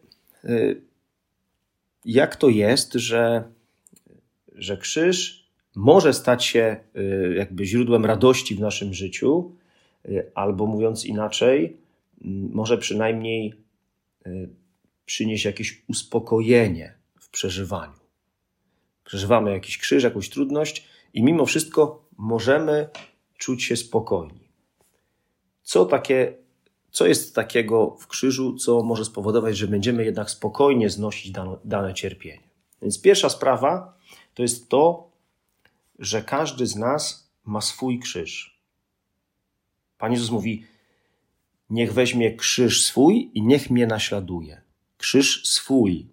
y, 0.45 0.83
jak 2.05 2.37
to 2.37 2.49
jest, 2.49 2.93
że, 2.93 3.45
że 4.55 4.77
krzyż 4.77 5.48
może 5.77 6.13
stać 6.13 6.45
się 6.45 6.77
y, 6.97 7.35
jakby 7.37 7.67
źródłem 7.67 8.07
radości 8.07 8.55
w 8.55 8.61
naszym 8.61 8.95
życiu, 8.95 9.53
y, 10.09 10.31
albo 10.35 10.67
mówiąc 10.67 11.05
inaczej, 11.05 11.77
może 12.51 12.79
przynajmniej 12.79 13.55
y, 14.27 14.49
przynieść 15.05 15.45
jakieś 15.45 15.85
uspokojenie 15.89 16.95
w 17.21 17.31
przeżywaniu. 17.31 17.99
Przeżywamy 19.05 19.51
jakiś 19.51 19.79
krzyż, 19.79 20.05
jakąś 20.05 20.31
trudność, 20.31 20.89
i 21.15 21.23
mimo 21.23 21.47
wszystko 21.47 22.09
możemy 22.17 22.89
czuć 23.39 23.65
się 23.65 23.77
spokojni. 23.77 24.49
Co, 25.63 25.87
takie, 25.87 26.35
co 26.91 27.07
jest 27.07 27.35
takiego 27.35 27.97
w 28.01 28.07
krzyżu, 28.07 28.57
co 28.57 28.83
może 28.83 29.05
spowodować, 29.05 29.57
że 29.57 29.69
będziemy 29.69 30.05
jednak 30.05 30.31
spokojnie 30.31 30.91
znosić 30.91 31.31
dane, 31.31 31.57
dane 31.65 31.95
cierpienie? 31.95 32.49
Więc 32.83 33.03
pierwsza 33.03 33.29
sprawa 33.29 33.99
to 34.35 34.43
jest 34.43 34.69
to, 34.69 35.08
że 35.99 36.23
każdy 36.23 36.67
z 36.67 36.77
nas 36.77 37.31
ma 37.45 37.61
swój 37.61 37.99
krzyż. 37.99 38.61
Pan 39.99 40.13
Jezus 40.13 40.31
mówi: 40.31 40.67
Niech 41.71 41.93
weźmie 41.93 42.37
krzyż 42.37 42.85
swój 42.85 43.31
i 43.35 43.43
niech 43.43 43.71
mnie 43.71 43.87
naśladuje. 43.87 44.63
Krzyż 44.97 45.47
swój. 45.49 46.09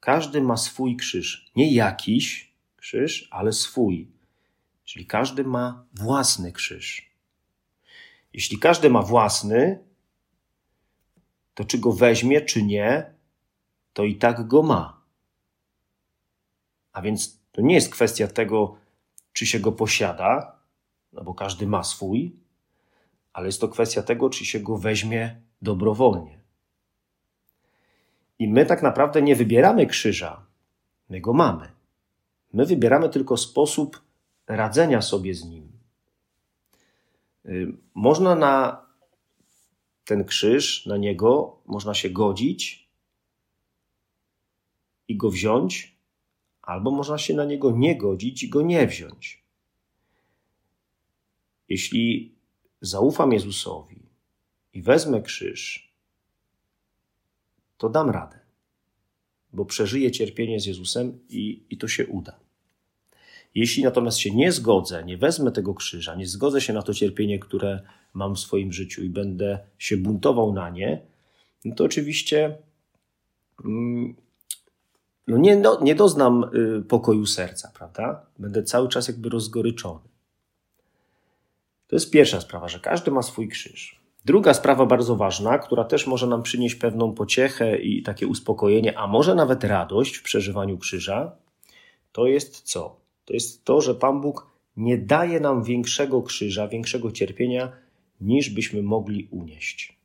Każdy 0.00 0.40
ma 0.40 0.56
swój 0.56 0.96
krzyż. 0.96 1.50
Nie 1.56 1.74
jakiś, 1.74 2.52
krzyż, 2.76 3.28
ale 3.30 3.52
swój. 3.52 4.08
Czyli 4.84 5.06
każdy 5.06 5.44
ma 5.44 5.84
własny 5.94 6.52
krzyż. 6.52 7.10
Jeśli 8.32 8.58
każdy 8.58 8.90
ma 8.90 9.02
własny, 9.02 9.84
to 11.54 11.64
czy 11.64 11.78
go 11.78 11.92
weźmie, 11.92 12.40
czy 12.40 12.62
nie, 12.62 13.14
to 13.92 14.04
i 14.04 14.16
tak 14.16 14.48
go 14.48 14.62
ma. 14.62 15.00
A 16.92 17.02
więc 17.02 17.40
to 17.56 17.62
nie 17.62 17.74
jest 17.74 17.92
kwestia 17.92 18.28
tego, 18.28 18.76
czy 19.32 19.46
się 19.46 19.60
go 19.60 19.72
posiada, 19.72 20.58
no 21.12 21.24
bo 21.24 21.34
każdy 21.34 21.66
ma 21.66 21.84
swój, 21.84 22.36
ale 23.32 23.46
jest 23.46 23.60
to 23.60 23.68
kwestia 23.68 24.02
tego, 24.02 24.30
czy 24.30 24.44
się 24.44 24.60
go 24.60 24.78
weźmie 24.78 25.40
dobrowolnie. 25.62 26.38
I 28.38 28.48
my 28.48 28.66
tak 28.66 28.82
naprawdę 28.82 29.22
nie 29.22 29.36
wybieramy 29.36 29.86
krzyża, 29.86 30.46
my 31.08 31.20
go 31.20 31.32
mamy. 31.32 31.72
My 32.52 32.66
wybieramy 32.66 33.08
tylko 33.08 33.36
sposób 33.36 34.02
radzenia 34.46 35.02
sobie 35.02 35.34
z 35.34 35.44
nim. 35.44 35.72
Y, 37.46 37.72
można 37.94 38.34
na 38.34 38.86
ten 40.04 40.24
krzyż, 40.24 40.86
na 40.86 40.96
niego, 40.96 41.58
można 41.66 41.94
się 41.94 42.10
godzić 42.10 42.88
i 45.08 45.16
go 45.16 45.30
wziąć, 45.30 45.95
albo 46.66 46.90
można 46.90 47.18
się 47.18 47.34
na 47.34 47.44
niego 47.44 47.70
nie 47.70 47.96
godzić 47.96 48.42
i 48.42 48.48
go 48.48 48.62
nie 48.62 48.86
wziąć. 48.86 49.44
Jeśli 51.68 52.34
zaufam 52.80 53.32
Jezusowi 53.32 54.02
i 54.72 54.82
wezmę 54.82 55.22
krzyż, 55.22 55.92
to 57.78 57.88
dam 57.88 58.10
radę, 58.10 58.38
bo 59.52 59.64
przeżyję 59.64 60.10
cierpienie 60.10 60.60
z 60.60 60.66
Jezusem 60.66 61.18
i, 61.28 61.62
i 61.70 61.78
to 61.78 61.88
się 61.88 62.06
uda. 62.06 62.40
Jeśli 63.54 63.82
natomiast 63.82 64.18
się 64.18 64.30
nie 64.30 64.52
zgodzę, 64.52 65.04
nie 65.04 65.16
wezmę 65.16 65.52
tego 65.52 65.74
krzyża, 65.74 66.14
nie 66.14 66.26
zgodzę 66.26 66.60
się 66.60 66.72
na 66.72 66.82
to 66.82 66.94
cierpienie, 66.94 67.38
które 67.38 67.80
mam 68.14 68.34
w 68.34 68.38
swoim 68.38 68.72
życiu 68.72 69.04
i 69.04 69.08
będę 69.08 69.58
się 69.78 69.96
buntował 69.96 70.52
na 70.52 70.70
nie, 70.70 71.02
no 71.64 71.74
to 71.74 71.84
oczywiście 71.84 72.58
mm, 73.64 74.16
no 75.26 75.38
nie, 75.38 75.56
no, 75.56 75.80
nie 75.82 75.94
doznam 75.94 76.50
y, 76.78 76.82
pokoju 76.82 77.26
serca, 77.26 77.72
prawda? 77.74 78.26
Będę 78.38 78.62
cały 78.62 78.88
czas 78.88 79.08
jakby 79.08 79.28
rozgoryczony. 79.28 80.08
To 81.86 81.96
jest 81.96 82.10
pierwsza 82.10 82.40
sprawa, 82.40 82.68
że 82.68 82.80
każdy 82.80 83.10
ma 83.10 83.22
swój 83.22 83.48
krzyż. 83.48 84.00
Druga 84.24 84.54
sprawa 84.54 84.86
bardzo 84.86 85.16
ważna, 85.16 85.58
która 85.58 85.84
też 85.84 86.06
może 86.06 86.26
nam 86.26 86.42
przynieść 86.42 86.74
pewną 86.74 87.12
pociechę 87.12 87.78
i 87.78 88.02
takie 88.02 88.26
uspokojenie, 88.26 88.98
a 88.98 89.06
może 89.06 89.34
nawet 89.34 89.64
radość 89.64 90.16
w 90.16 90.22
przeżywaniu 90.22 90.78
krzyża, 90.78 91.36
to 92.12 92.26
jest 92.26 92.62
co? 92.62 93.06
to 93.26 93.34
jest 93.34 93.64
to, 93.64 93.80
że 93.80 93.94
Pan 93.94 94.20
Bóg 94.20 94.46
nie 94.76 94.98
daje 94.98 95.40
nam 95.40 95.62
większego 95.62 96.22
krzyża, 96.22 96.68
większego 96.68 97.12
cierpienia, 97.12 97.72
niż 98.20 98.50
byśmy 98.50 98.82
mogli 98.82 99.28
unieść. 99.30 99.98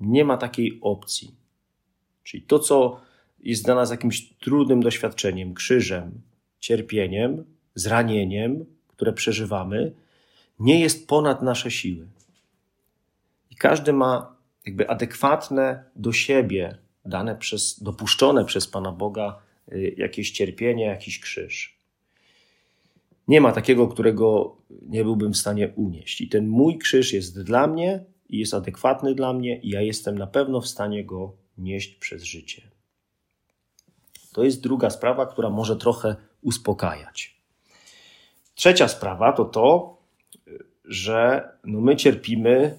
Nie 0.00 0.24
ma 0.24 0.36
takiej 0.36 0.78
opcji. 0.82 1.34
Czyli 2.22 2.42
to, 2.42 2.58
co 2.58 3.00
jest 3.44 3.64
dla 3.64 3.74
nas 3.74 3.90
jakimś 3.90 4.28
trudnym 4.34 4.82
doświadczeniem, 4.82 5.54
krzyżem, 5.54 6.20
cierpieniem, 6.60 7.44
zranieniem, 7.74 8.64
które 8.88 9.12
przeżywamy, 9.12 9.92
nie 10.58 10.80
jest 10.80 11.08
ponad 11.08 11.42
nasze 11.42 11.70
siły. 11.70 12.06
I 13.50 13.56
każdy 13.56 13.92
ma 13.92 14.36
jakby 14.66 14.88
adekwatne 14.88 15.84
do 15.96 16.12
siebie, 16.12 16.78
dane 17.04 17.36
przez, 17.36 17.82
dopuszczone 17.82 18.44
przez 18.44 18.68
Pana 18.68 18.92
Boga 18.92 19.38
y, 19.72 19.94
jakieś 19.98 20.30
cierpienie, 20.30 20.84
jakiś 20.84 21.20
krzyż. 21.20 21.78
Nie 23.28 23.40
ma 23.40 23.52
takiego, 23.52 23.88
którego 23.88 24.56
nie 24.70 25.04
byłbym 25.04 25.32
w 25.32 25.36
stanie 25.36 25.68
unieść. 25.68 26.20
I 26.20 26.28
ten 26.28 26.48
mój 26.48 26.78
krzyż 26.78 27.12
jest 27.12 27.42
dla 27.42 27.66
mnie 27.66 28.04
i 28.28 28.38
jest 28.38 28.54
adekwatny 28.54 29.14
dla 29.14 29.32
mnie, 29.32 29.60
i 29.60 29.68
ja 29.68 29.80
jestem 29.82 30.18
na 30.18 30.26
pewno 30.26 30.60
w 30.60 30.68
stanie 30.68 31.04
go 31.04 31.36
nieść 31.58 31.94
przez 31.94 32.22
życie. 32.22 32.73
To 34.34 34.44
jest 34.44 34.62
druga 34.62 34.90
sprawa, 34.90 35.26
która 35.26 35.50
może 35.50 35.76
trochę 35.76 36.16
uspokajać. 36.42 37.36
Trzecia 38.54 38.88
sprawa 38.88 39.32
to 39.32 39.44
to, 39.44 39.98
że 40.84 41.48
no 41.64 41.80
my 41.80 41.96
cierpimy 41.96 42.78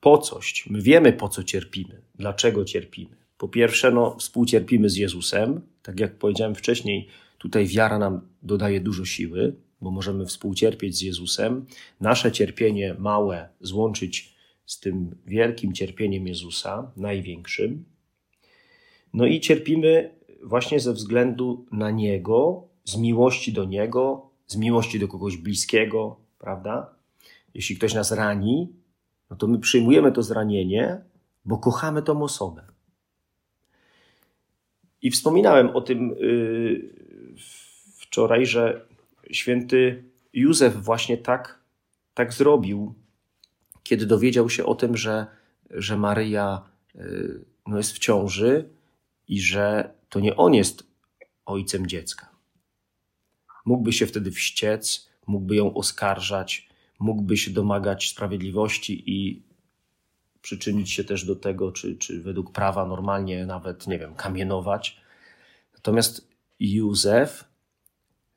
po 0.00 0.18
coś. 0.18 0.66
My 0.70 0.80
wiemy, 0.80 1.12
po 1.12 1.28
co 1.28 1.44
cierpimy, 1.44 2.02
dlaczego 2.14 2.64
cierpimy. 2.64 3.16
Po 3.38 3.48
pierwsze, 3.48 3.90
no, 3.90 4.16
współcierpimy 4.18 4.90
z 4.90 4.96
Jezusem. 4.96 5.60
Tak 5.82 6.00
jak 6.00 6.18
powiedziałem 6.18 6.54
wcześniej, 6.54 7.08
tutaj 7.38 7.66
wiara 7.66 7.98
nam 7.98 8.20
dodaje 8.42 8.80
dużo 8.80 9.04
siły, 9.04 9.56
bo 9.80 9.90
możemy 9.90 10.26
współcierpieć 10.26 10.96
z 10.96 11.00
Jezusem. 11.00 11.66
Nasze 12.00 12.32
cierpienie 12.32 12.94
małe 12.98 13.48
złączyć 13.60 14.34
z 14.66 14.80
tym 14.80 15.16
wielkim 15.26 15.72
cierpieniem 15.72 16.26
Jezusa, 16.26 16.92
największym. 16.96 17.84
No 19.12 19.26
i 19.26 19.40
cierpimy 19.40 20.21
właśnie 20.42 20.80
ze 20.80 20.92
względu 20.92 21.66
na 21.72 21.90
Niego, 21.90 22.68
z 22.84 22.96
miłości 22.96 23.52
do 23.52 23.64
Niego, 23.64 24.30
z 24.46 24.56
miłości 24.56 24.98
do 24.98 25.08
kogoś 25.08 25.36
bliskiego, 25.36 26.16
prawda? 26.38 26.94
Jeśli 27.54 27.76
ktoś 27.76 27.94
nas 27.94 28.12
rani, 28.12 28.72
no 29.30 29.36
to 29.36 29.46
my 29.46 29.58
przyjmujemy 29.58 30.12
to 30.12 30.22
zranienie, 30.22 31.00
bo 31.44 31.58
kochamy 31.58 32.02
tą 32.02 32.22
osobę. 32.22 32.62
I 35.02 35.10
wspominałem 35.10 35.70
o 35.70 35.80
tym 35.80 36.08
yy, 36.08 36.90
wczoraj, 37.96 38.46
że 38.46 38.86
święty 39.30 40.04
Józef 40.32 40.76
właśnie 40.76 41.18
tak, 41.18 41.58
tak 42.14 42.32
zrobił, 42.32 42.94
kiedy 43.82 44.06
dowiedział 44.06 44.50
się 44.50 44.64
o 44.64 44.74
tym, 44.74 44.96
że, 44.96 45.26
że 45.70 45.96
Maryja 45.96 46.62
yy, 46.94 47.44
no 47.66 47.76
jest 47.76 47.92
w 47.92 47.98
ciąży 47.98 48.68
i 49.28 49.40
że 49.40 49.94
to 50.12 50.20
nie 50.20 50.36
on 50.36 50.54
jest 50.54 50.84
ojcem 51.46 51.86
dziecka. 51.86 52.28
Mógłby 53.64 53.92
się 53.92 54.06
wtedy 54.06 54.30
wściec, 54.30 55.08
mógłby 55.26 55.56
ją 55.56 55.74
oskarżać, 55.74 56.68
mógłby 56.98 57.36
się 57.36 57.50
domagać 57.50 58.08
sprawiedliwości 58.08 59.10
i 59.10 59.42
przyczynić 60.42 60.90
się 60.90 61.04
też 61.04 61.24
do 61.24 61.36
tego, 61.36 61.72
czy, 61.72 61.96
czy 61.96 62.22
według 62.22 62.52
prawa 62.52 62.86
normalnie 62.86 63.46
nawet, 63.46 63.86
nie 63.86 63.98
wiem, 63.98 64.14
kamienować. 64.14 65.00
Natomiast 65.74 66.28
Józef 66.60 67.44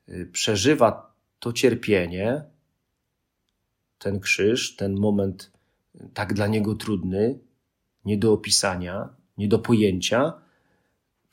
y, 0.08 0.30
przeżywa 0.32 1.14
to 1.38 1.52
cierpienie, 1.52 2.44
ten 3.98 4.20
krzyż, 4.20 4.76
ten 4.76 4.94
moment 4.98 5.52
tak 6.14 6.34
dla 6.34 6.46
niego 6.46 6.74
trudny, 6.74 7.38
nie 8.04 8.18
do 8.18 8.32
opisania, 8.32 9.08
nie 9.38 9.48
do 9.48 9.58
pojęcia, 9.58 10.45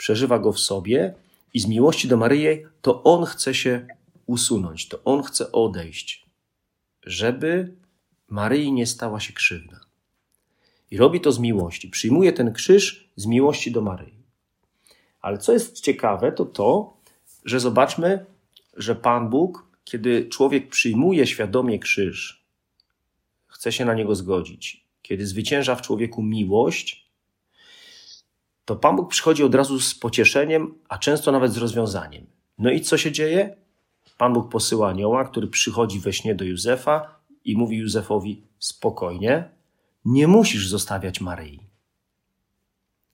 przeżywa 0.03 0.39
go 0.39 0.51
w 0.53 0.59
sobie 0.59 1.13
i 1.53 1.59
z 1.59 1.67
miłości 1.67 2.07
do 2.07 2.17
Maryi 2.17 2.65
to 2.81 3.03
on 3.03 3.25
chce 3.25 3.53
się 3.53 3.87
usunąć, 4.25 4.87
to 4.87 5.03
on 5.03 5.23
chce 5.23 5.51
odejść, 5.51 6.25
żeby 7.03 7.75
Maryi 8.29 8.71
nie 8.71 8.87
stała 8.87 9.19
się 9.19 9.33
krzywda. 9.33 9.79
I 10.91 10.97
robi 10.97 11.21
to 11.21 11.31
z 11.31 11.39
miłości. 11.39 11.89
Przyjmuje 11.89 12.33
ten 12.33 12.53
krzyż 12.53 13.09
z 13.15 13.25
miłości 13.25 13.71
do 13.71 13.81
Maryi. 13.81 14.23
Ale 15.21 15.37
co 15.37 15.53
jest 15.53 15.81
ciekawe, 15.81 16.31
to 16.31 16.45
to, 16.45 16.97
że 17.45 17.59
zobaczmy, 17.59 18.25
że 18.77 18.95
Pan 18.95 19.29
Bóg, 19.29 19.65
kiedy 19.83 20.29
człowiek 20.29 20.69
przyjmuje 20.69 21.27
świadomie 21.27 21.79
krzyż, 21.79 22.45
chce 23.47 23.71
się 23.71 23.85
na 23.85 23.93
niego 23.93 24.15
zgodzić, 24.15 24.85
kiedy 25.01 25.27
zwycięża 25.27 25.75
w 25.75 25.81
człowieku 25.81 26.23
miłość, 26.23 27.02
to 28.65 28.75
Pan 28.75 28.95
Bóg 28.95 29.09
przychodzi 29.09 29.43
od 29.43 29.55
razu 29.55 29.79
z 29.79 29.95
pocieszeniem, 29.95 30.75
a 30.89 30.97
często 30.97 31.31
nawet 31.31 31.53
z 31.53 31.57
rozwiązaniem. 31.57 32.25
No 32.57 32.71
i 32.71 32.81
co 32.81 32.97
się 32.97 33.11
dzieje? 33.11 33.55
Pan 34.17 34.33
Bóg 34.33 34.51
posyła 34.51 34.89
anioła, 34.89 35.25
który 35.25 35.47
przychodzi 35.47 35.99
we 35.99 36.13
śnie 36.13 36.35
do 36.35 36.45
Józefa 36.45 37.19
i 37.45 37.57
mówi 37.57 37.77
Józefowi: 37.77 38.43
Spokojnie, 38.59 39.49
nie 40.05 40.27
musisz 40.27 40.67
zostawiać 40.67 41.21
Maryi. 41.21 41.59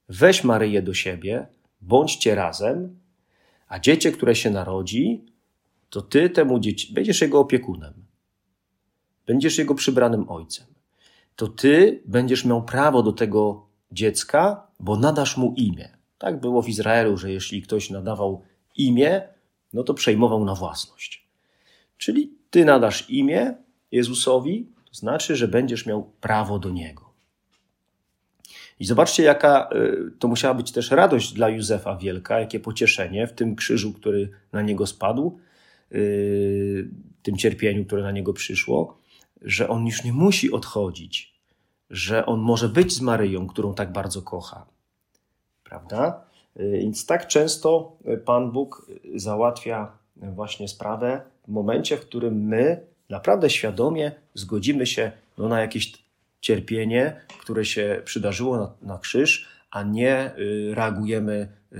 Weź 0.08 0.44
Maryję 0.44 0.82
do 0.82 0.94
siebie, 0.94 1.46
bądźcie 1.80 2.34
razem, 2.34 3.00
a 3.68 3.78
dziecię, 3.78 4.12
które 4.12 4.34
się 4.34 4.50
narodzi, 4.50 5.26
to 5.90 6.02
ty 6.02 6.30
temu 6.30 6.60
dzieci 6.60 6.94
będziesz 6.94 7.20
jego 7.20 7.40
opiekunem. 7.40 7.94
Będziesz 9.26 9.58
jego 9.58 9.74
przybranym 9.74 10.28
ojcem. 10.28 10.66
To 11.36 11.48
ty 11.48 12.02
będziesz 12.06 12.44
miał 12.44 12.64
prawo 12.64 13.02
do 13.02 13.12
tego 13.12 13.69
dziecka, 13.92 14.66
bo 14.80 14.96
nadasz 14.96 15.36
mu 15.36 15.54
imię. 15.56 15.88
Tak 16.18 16.40
było 16.40 16.62
w 16.62 16.68
Izraelu, 16.68 17.16
że 17.16 17.32
jeśli 17.32 17.62
ktoś 17.62 17.90
nadawał 17.90 18.42
imię, 18.76 19.22
no 19.72 19.82
to 19.82 19.94
przejmował 19.94 20.44
na 20.44 20.54
własność. 20.54 21.26
Czyli 21.98 22.32
ty 22.50 22.64
nadasz 22.64 23.10
imię 23.10 23.54
Jezusowi, 23.92 24.66
to 24.84 24.94
znaczy, 24.94 25.36
że 25.36 25.48
będziesz 25.48 25.86
miał 25.86 26.02
prawo 26.20 26.58
do 26.58 26.70
niego. 26.70 27.10
I 28.80 28.84
zobaczcie, 28.84 29.22
jaka 29.22 29.68
y, 29.74 30.18
to 30.18 30.28
musiała 30.28 30.54
być 30.54 30.72
też 30.72 30.90
radość 30.90 31.32
dla 31.32 31.48
Józefa 31.48 31.96
wielka, 31.96 32.40
jakie 32.40 32.60
pocieszenie 32.60 33.26
w 33.26 33.32
tym 33.32 33.56
krzyżu, 33.56 33.92
który 33.92 34.30
na 34.52 34.62
niego 34.62 34.86
spadł, 34.86 35.38
y, 35.92 36.88
tym 37.22 37.36
cierpieniu, 37.36 37.84
które 37.84 38.02
na 38.02 38.10
niego 38.10 38.32
przyszło, 38.32 38.98
że 39.42 39.68
on 39.68 39.86
już 39.86 40.04
nie 40.04 40.12
musi 40.12 40.52
odchodzić, 40.52 41.39
że 41.90 42.26
on 42.26 42.40
może 42.40 42.68
być 42.68 42.92
z 42.92 43.00
Maryją, 43.00 43.46
którą 43.46 43.74
tak 43.74 43.92
bardzo 43.92 44.22
kocha. 44.22 44.66
Prawda? 45.64 46.24
Y, 46.60 46.70
więc 46.70 47.06
tak 47.06 47.26
często 47.26 47.96
Pan 48.24 48.50
Bóg 48.50 48.86
załatwia 49.14 49.92
właśnie 50.16 50.68
sprawę 50.68 51.20
w 51.48 51.52
momencie, 51.52 51.96
w 51.96 52.00
którym 52.00 52.34
my 52.34 52.80
naprawdę 53.08 53.50
świadomie 53.50 54.12
zgodzimy 54.34 54.86
się 54.86 55.12
no, 55.38 55.48
na 55.48 55.60
jakieś 55.60 55.92
cierpienie, 56.40 57.20
które 57.40 57.64
się 57.64 58.02
przydarzyło 58.04 58.56
na, 58.56 58.72
na 58.82 58.98
krzyż, 58.98 59.48
a 59.70 59.82
nie 59.82 60.36
y, 60.38 60.74
reagujemy 60.74 61.48
y, 61.72 61.76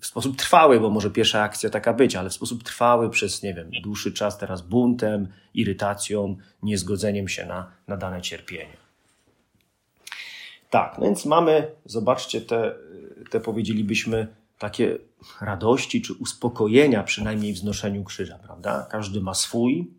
w 0.00 0.06
sposób 0.06 0.36
trwały, 0.36 0.80
bo 0.80 0.90
może 0.90 1.10
pierwsza 1.10 1.42
akcja 1.42 1.70
taka 1.70 1.92
być, 1.92 2.16
ale 2.16 2.30
w 2.30 2.32
sposób 2.32 2.62
trwały 2.62 3.10
przez, 3.10 3.42
nie 3.42 3.54
wiem, 3.54 3.70
dłuższy 3.82 4.12
czas 4.12 4.38
teraz 4.38 4.62
buntem, 4.62 5.28
irytacją, 5.54 6.36
niezgodzeniem 6.62 7.28
się 7.28 7.46
na, 7.46 7.70
na 7.88 7.96
dane 7.96 8.22
cierpienie. 8.22 8.87
Tak, 10.70 10.98
no 10.98 11.04
więc 11.04 11.26
mamy, 11.26 11.70
zobaczcie, 11.84 12.40
te, 12.40 12.74
te 13.30 13.40
powiedzielibyśmy 13.40 14.26
takie 14.58 14.98
radości 15.40 16.02
czy 16.02 16.12
uspokojenia, 16.12 17.02
przynajmniej 17.02 17.52
w 17.52 17.58
znoszeniu 17.58 18.04
krzyża, 18.04 18.38
prawda? 18.38 18.86
Każdy 18.90 19.20
ma 19.20 19.34
swój. 19.34 19.90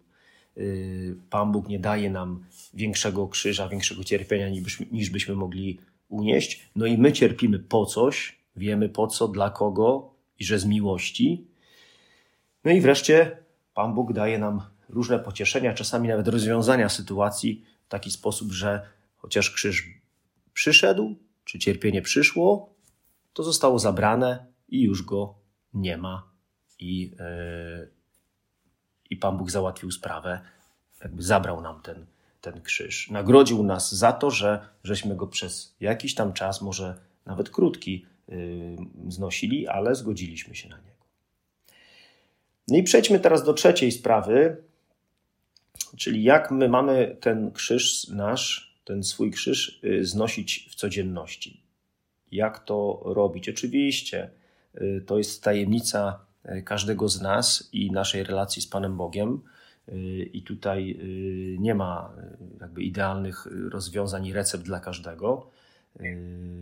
Y, 0.58 1.16
Pan 1.30 1.52
Bóg 1.52 1.68
nie 1.68 1.80
daje 1.80 2.10
nam 2.10 2.46
większego 2.74 3.28
krzyża, 3.28 3.68
większego 3.68 4.04
cierpienia 4.04 4.50
niż 4.50 4.62
byśmy, 4.62 4.86
niż 4.92 5.10
byśmy 5.10 5.36
mogli 5.36 5.80
unieść. 6.10 6.70
No 6.76 6.86
i 6.86 6.98
my 6.98 7.14
cierpimy 7.14 7.60
po 7.60 7.86
coś, 7.86 8.40
wiemy 8.56 8.90
po 8.90 9.08
co, 9.08 9.28
dla 9.28 9.50
kogo 9.50 10.14
i 10.40 10.46
że 10.46 10.60
z 10.60 10.66
miłości. 10.66 11.48
No 12.64 12.72
i 12.72 12.82
wreszcie 12.82 13.38
Pan 13.74 13.94
Bóg 13.94 14.14
daje 14.14 14.40
nam 14.40 14.62
różne 14.90 15.20
pocieszenia, 15.20 15.74
czasami 15.74 16.08
nawet 16.08 16.28
rozwiązania 16.28 16.90
sytuacji 16.90 17.64
w 17.86 17.90
taki 17.90 18.12
sposób, 18.12 18.52
że 18.52 18.82
chociaż 19.18 19.52
krzyż 19.52 19.99
przyszedł, 20.60 21.16
czy 21.46 21.60
cierpienie 21.60 22.02
przyszło, 22.02 22.74
to 23.34 23.44
zostało 23.44 23.80
zabrane 23.80 24.46
i 24.70 24.82
już 24.82 25.04
go 25.04 25.36
nie 25.74 25.98
ma. 25.98 26.32
I, 26.80 27.02
yy, 27.02 27.92
i 29.10 29.18
Pan 29.18 29.38
Bóg 29.38 29.52
załatwił 29.52 29.92
sprawę, 29.92 30.42
jakby 31.04 31.24
zabrał 31.24 31.62
nam 31.62 31.82
ten, 31.82 32.06
ten 32.42 32.62
krzyż. 32.62 33.10
Nagrodził 33.10 33.64
nas 33.64 33.96
za 33.96 34.12
to, 34.14 34.32
że 34.32 34.70
żeśmy 34.84 35.16
go 35.16 35.28
przez 35.28 35.76
jakiś 35.80 36.16
tam 36.16 36.34
czas, 36.34 36.62
może 36.62 37.00
nawet 37.26 37.50
krótki, 37.50 38.06
yy, 38.28 38.78
znosili, 39.08 39.68
ale 39.68 39.96
zgodziliśmy 39.96 40.56
się 40.56 40.70
na 40.70 40.78
niego. 40.78 41.06
No 42.68 42.78
i 42.78 42.84
przejdźmy 42.84 43.20
teraz 43.20 43.44
do 43.44 43.54
trzeciej 43.54 43.92
sprawy, 43.92 44.64
czyli 45.98 46.24
jak 46.24 46.52
my 46.52 46.70
mamy 46.70 47.18
ten 47.22 47.52
krzyż 47.52 48.08
nasz 48.08 48.69
ten 48.90 49.04
swój 49.04 49.32
krzyż 49.32 49.80
y, 49.84 50.06
znosić 50.06 50.70
w 50.72 50.76
codzienności. 50.76 51.64
Jak 52.32 52.60
to 52.60 53.02
robić? 53.06 53.50
Oczywiście 53.50 54.30
y, 54.82 55.04
to 55.08 55.18
jest 55.18 55.44
tajemnica 55.44 56.26
y, 56.46 56.64
każdego 56.64 57.10
z 57.10 57.22
nas 57.22 57.70
i 57.74 57.92
naszej 57.92 58.24
relacji 58.24 58.62
z 58.62 58.68
Panem 58.68 58.98
Bogiem. 58.98 59.42
i 60.34 60.44
tutaj 60.44 61.00
nie 61.60 61.76
ma 61.76 62.14
jakby 62.62 62.84
idealnych 62.84 63.48
rozwiązań 63.72 64.26
i 64.26 64.34
recept 64.34 64.64
dla 64.64 64.80
każdego, 64.80 65.50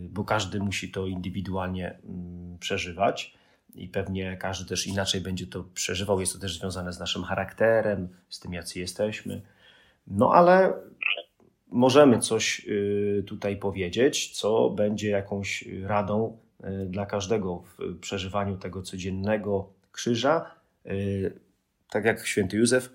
bo 0.09 0.23
każdy 0.23 0.59
musi 0.59 0.91
to 0.91 1.07
indywidualnie 1.07 1.87
mm, 1.91 2.57
przeżywać 2.59 3.33
i 3.75 3.87
pewnie 3.87 4.37
każdy 4.37 4.65
też 4.65 4.87
inaczej 4.87 5.21
będzie 5.21 5.47
to 5.47 5.63
przeżywał. 5.73 6.19
Jest 6.19 6.33
to 6.33 6.39
też 6.39 6.59
związane 6.59 6.93
z 6.93 6.99
naszym 6.99 7.23
charakterem, 7.23 8.07
z 8.29 8.39
tym, 8.39 8.53
jacy 8.53 8.79
jesteśmy. 8.79 9.41
No 10.07 10.31
ale 10.33 10.73
możemy 11.69 12.19
coś 12.19 12.65
y, 12.67 13.23
tutaj 13.27 13.57
powiedzieć, 13.57 14.37
co 14.37 14.69
będzie 14.69 15.09
jakąś 15.09 15.65
radą 15.83 16.37
y, 16.63 16.85
dla 16.85 17.05
każdego 17.05 17.63
w 17.77 17.99
przeżywaniu 17.99 18.57
tego 18.57 18.81
codziennego 18.81 19.69
krzyża. 19.91 20.51
Y, 20.85 21.39
tak 21.89 22.05
jak 22.05 22.27
święty 22.27 22.57
Józef, 22.57 22.89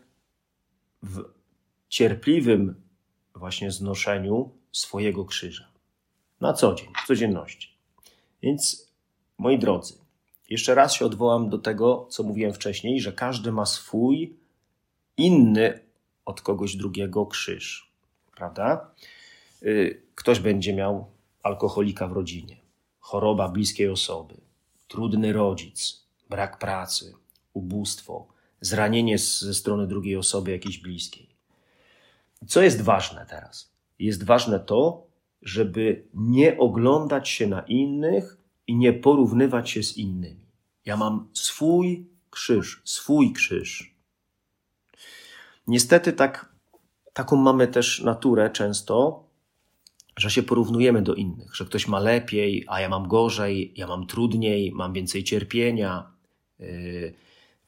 w 1.02 1.22
cierpliwym 1.88 2.74
właśnie 3.34 3.70
znoszeniu 3.70 4.50
swojego 4.72 5.24
krzyża. 5.24 5.68
Na 6.40 6.52
co 6.52 6.74
dzień, 6.74 6.88
w 7.04 7.06
codzienności. 7.06 7.68
Więc, 8.42 8.92
moi 9.38 9.58
drodzy, 9.58 9.94
jeszcze 10.50 10.74
raz 10.74 10.94
się 10.94 11.06
odwołam 11.06 11.48
do 11.48 11.58
tego, 11.58 12.06
co 12.10 12.22
mówiłem 12.22 12.52
wcześniej, 12.52 13.00
że 13.00 13.12
każdy 13.12 13.52
ma 13.52 13.66
swój 13.66 14.36
inny 15.16 15.80
od 16.24 16.40
kogoś 16.40 16.76
drugiego 16.76 17.26
krzyż. 17.26 17.91
Prawda? 18.36 18.90
Y, 19.62 20.02
ktoś 20.14 20.40
będzie 20.40 20.74
miał 20.74 21.06
alkoholika 21.42 22.08
w 22.08 22.12
rodzinie, 22.12 22.56
choroba 23.00 23.48
bliskiej 23.48 23.88
osoby, 23.88 24.34
trudny 24.88 25.32
rodzic, 25.32 26.06
brak 26.30 26.58
pracy, 26.58 27.14
ubóstwo, 27.52 28.26
zranienie 28.60 29.18
ze 29.18 29.54
strony 29.54 29.86
drugiej 29.86 30.16
osoby 30.16 30.50
jakiejś 30.50 30.78
bliskiej. 30.78 31.28
Co 32.46 32.62
jest 32.62 32.82
ważne 32.82 33.26
teraz? 33.26 33.72
Jest 33.98 34.24
ważne 34.24 34.60
to, 34.60 35.06
żeby 35.42 36.04
nie 36.14 36.58
oglądać 36.58 37.28
się 37.28 37.46
na 37.46 37.60
innych 37.60 38.36
i 38.66 38.76
nie 38.76 38.92
porównywać 38.92 39.70
się 39.70 39.82
z 39.82 39.96
innymi. 39.96 40.46
Ja 40.84 40.96
mam 40.96 41.28
swój 41.32 42.06
krzyż, 42.30 42.82
swój 42.84 43.32
krzyż. 43.32 43.94
Niestety 45.66 46.12
tak, 46.12 46.51
taką 47.12 47.36
mamy 47.36 47.68
też 47.68 48.00
naturę 48.00 48.50
często, 48.50 49.24
że 50.16 50.30
się 50.30 50.42
porównujemy 50.42 51.02
do 51.02 51.14
innych, 51.14 51.54
że 51.54 51.64
ktoś 51.64 51.88
ma 51.88 51.98
lepiej, 51.98 52.64
a 52.68 52.80
ja 52.80 52.88
mam 52.88 53.08
gorzej, 53.08 53.72
ja 53.76 53.86
mam 53.86 54.06
trudniej, 54.06 54.72
mam 54.72 54.92
więcej 54.92 55.24
cierpienia. 55.24 56.10
Yy, 56.58 57.14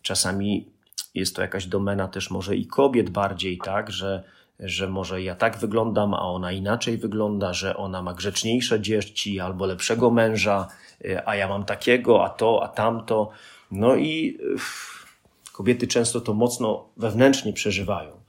czasami 0.03 0.69
jest 1.15 1.37
to 1.37 1.43
jakaś 1.43 1.67
domena 1.67 2.09
też 2.09 2.31
może 2.31 2.57
i 2.57 2.67
kobiet 2.67 3.11
bardziej, 3.11 3.59
tak, 3.59 3.91
że 3.91 4.25
że 4.61 4.89
może 4.89 5.23
ja 5.23 5.35
tak 5.35 5.59
wyglądam, 5.59 6.15
a 6.15 6.21
ona 6.21 6.53
inaczej 6.53 6.99
wygląda, 6.99 7.53
że 7.53 7.77
ona 7.77 8.03
ma 8.03 8.15
grzeczniejsze 8.15 8.81
dzieci 8.81 9.41
albo 9.41 9.67
lepszego 9.67 10.11
męża, 10.11 10.69
y, 11.05 11.27
a 11.27 11.37
ja 11.37 11.49
mam 11.49 11.65
takiego, 11.65 12.25
a 12.25 12.31
to, 12.31 12.63
a 12.63 12.69
tamto. 12.69 13.31
No 13.71 13.97
i 13.97 14.39
y, 14.41 15.53
kobiety 15.53 15.87
często 15.87 16.21
to 16.21 16.35
mocno 16.35 16.89
wewnętrznie 16.97 17.53
przeżywają. 17.53 18.24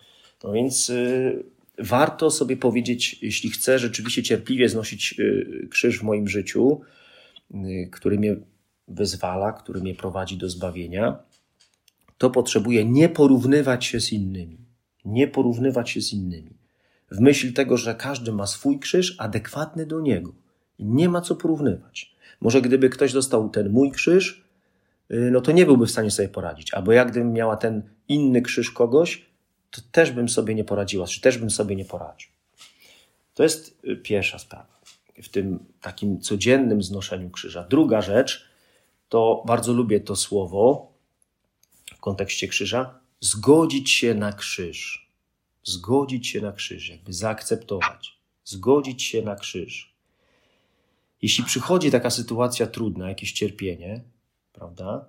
No 0.46 0.52
więc 0.52 0.90
y, 0.90 1.44
warto 1.78 2.32
sobie 2.32 2.58
powiedzieć, 2.58 3.20
jeśli 3.22 3.50
chcę 3.50 3.80
rzeczywiście 3.80 4.24
cierpliwie 4.24 4.70
znosić 4.70 5.22
krzyż 5.70 6.00
w 6.00 6.04
moim 6.04 6.28
życiu, 6.28 6.82
który 7.92 8.20
mnie 8.20 8.36
wyzwala, 8.88 9.54
który 9.54 9.82
mnie 9.82 9.96
prowadzi 9.96 10.38
do 10.38 10.50
zbawienia, 10.50 11.20
to 12.18 12.30
potrzebuję 12.30 12.86
nie 12.86 13.10
porównywać 13.10 13.86
się 13.86 14.00
z 14.00 14.12
innymi 14.12 14.66
nie 15.06 15.28
porównywać 15.28 15.90
się 15.90 16.02
z 16.02 16.14
innymi. 16.14 16.52
W 17.12 17.20
myśl 17.20 17.54
tego, 17.54 17.78
że 17.78 17.96
każdy 17.96 18.32
ma 18.32 18.48
swój 18.48 18.80
krzyż 18.80 19.16
adekwatny 19.20 19.86
do 19.86 20.02
niego. 20.02 20.34
Nie 20.80 21.10
ma 21.10 21.22
co 21.22 21.36
porównywać. 21.36 22.16
Może 22.42 22.62
gdyby 22.62 22.90
ktoś 22.90 23.14
dostał 23.14 23.50
ten 23.50 23.70
mój 23.70 23.92
krzyż, 23.92 24.46
y, 25.12 25.30
no 25.32 25.42
to 25.42 25.52
nie 25.52 25.66
byłby 25.66 25.86
w 25.86 25.92
stanie 25.92 26.12
sobie 26.12 26.30
poradzić. 26.30 26.74
Albo 26.74 26.92
jak 26.92 27.12
gdybym 27.12 27.34
miała 27.34 27.58
ten 27.58 27.82
inny 28.08 28.42
krzyż 28.42 28.72
kogoś, 28.72 29.26
to 29.72 29.82
też 29.92 30.12
bym 30.12 30.30
sobie 30.30 30.56
nie 30.56 30.64
poradziła, 30.64 31.08
czy 31.08 31.22
też 31.22 31.38
bym 31.38 31.52
sobie 31.52 31.76
nie 31.76 31.86
poradził. 31.86 32.30
To 33.34 33.44
jest 33.44 33.78
y, 33.84 33.96
pierwsza 33.96 34.40
sprawa 34.40 34.76
w 35.24 35.30
tym 35.30 35.66
takim 35.82 36.22
codziennym 36.22 36.84
znoszeniu 36.84 37.30
krzyża. 37.30 37.64
Druga 37.64 38.02
rzecz, 38.02 38.46
to 39.10 39.44
bardzo 39.48 39.74
lubię 39.74 40.00
to 40.00 40.16
słowo 40.16 40.94
w 41.96 42.00
kontekście 42.00 42.48
krzyża, 42.48 43.00
zgodzić 43.20 43.92
się 43.92 44.14
na 44.14 44.34
krzyż. 44.34 45.10
Zgodzić 45.64 46.28
się 46.28 46.42
na 46.42 46.52
krzyż, 46.52 46.90
jakby 46.90 47.14
zaakceptować. 47.14 48.18
Zgodzić 48.44 49.04
się 49.04 49.22
na 49.22 49.36
krzyż. 49.36 49.96
Jeśli 51.22 51.44
przychodzi 51.44 51.92
taka 51.92 52.10
sytuacja 52.10 52.68
trudna, 52.68 53.10
jakieś 53.10 53.32
cierpienie, 53.32 54.04
prawda, 54.54 55.06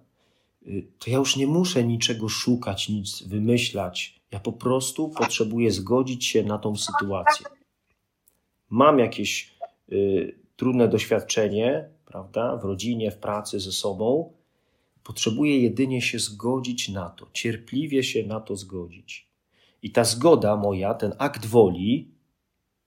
y, 0.66 0.86
to 0.98 1.10
ja 1.10 1.16
już 1.16 1.36
nie 1.36 1.46
muszę 1.46 1.84
niczego 1.84 2.28
szukać, 2.28 2.88
nic 2.88 3.22
wymyślać. 3.22 4.15
Ja 4.30 4.40
po 4.40 4.52
prostu 4.52 5.08
potrzebuję 5.08 5.70
zgodzić 5.70 6.26
się 6.26 6.42
na 6.42 6.58
tą 6.58 6.76
sytuację. 6.76 7.46
Mam 8.70 8.98
jakieś 8.98 9.56
y, 9.92 10.38
trudne 10.56 10.88
doświadczenie, 10.88 11.88
prawda, 12.04 12.56
w 12.56 12.64
rodzinie, 12.64 13.10
w 13.10 13.18
pracy 13.18 13.60
ze 13.60 13.72
sobą, 13.72 14.32
Potrzebuję 15.06 15.60
jedynie 15.60 16.02
się 16.02 16.18
zgodzić 16.18 16.88
na 16.88 17.10
to, 17.10 17.26
cierpliwie 17.32 18.02
się 18.02 18.26
na 18.26 18.40
to 18.40 18.56
zgodzić. 18.56 19.28
I 19.82 19.90
ta 19.90 20.04
zgoda 20.04 20.56
moja, 20.56 20.94
ten 20.94 21.12
akt 21.18 21.46
woli, 21.46 22.10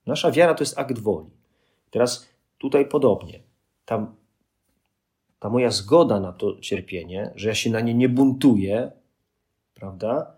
nasza 0.06 0.32
wiara 0.32 0.54
to 0.54 0.63
jest 0.63 0.80
akt 0.80 0.99
woli. 0.99 1.30
Teraz 1.89 2.30
tutaj 2.58 2.89
podobnie. 2.89 3.39
Tam, 3.86 4.15
ta 5.39 5.49
moja 5.49 5.71
zgoda 5.71 6.19
na 6.19 6.32
to 6.32 6.60
cierpienie, 6.60 7.32
że 7.36 7.47
ja 7.47 7.56
się 7.56 7.69
na 7.69 7.80
nie 7.80 7.93
nie 7.93 8.10
buntuję, 8.10 8.91
prawda, 9.73 10.36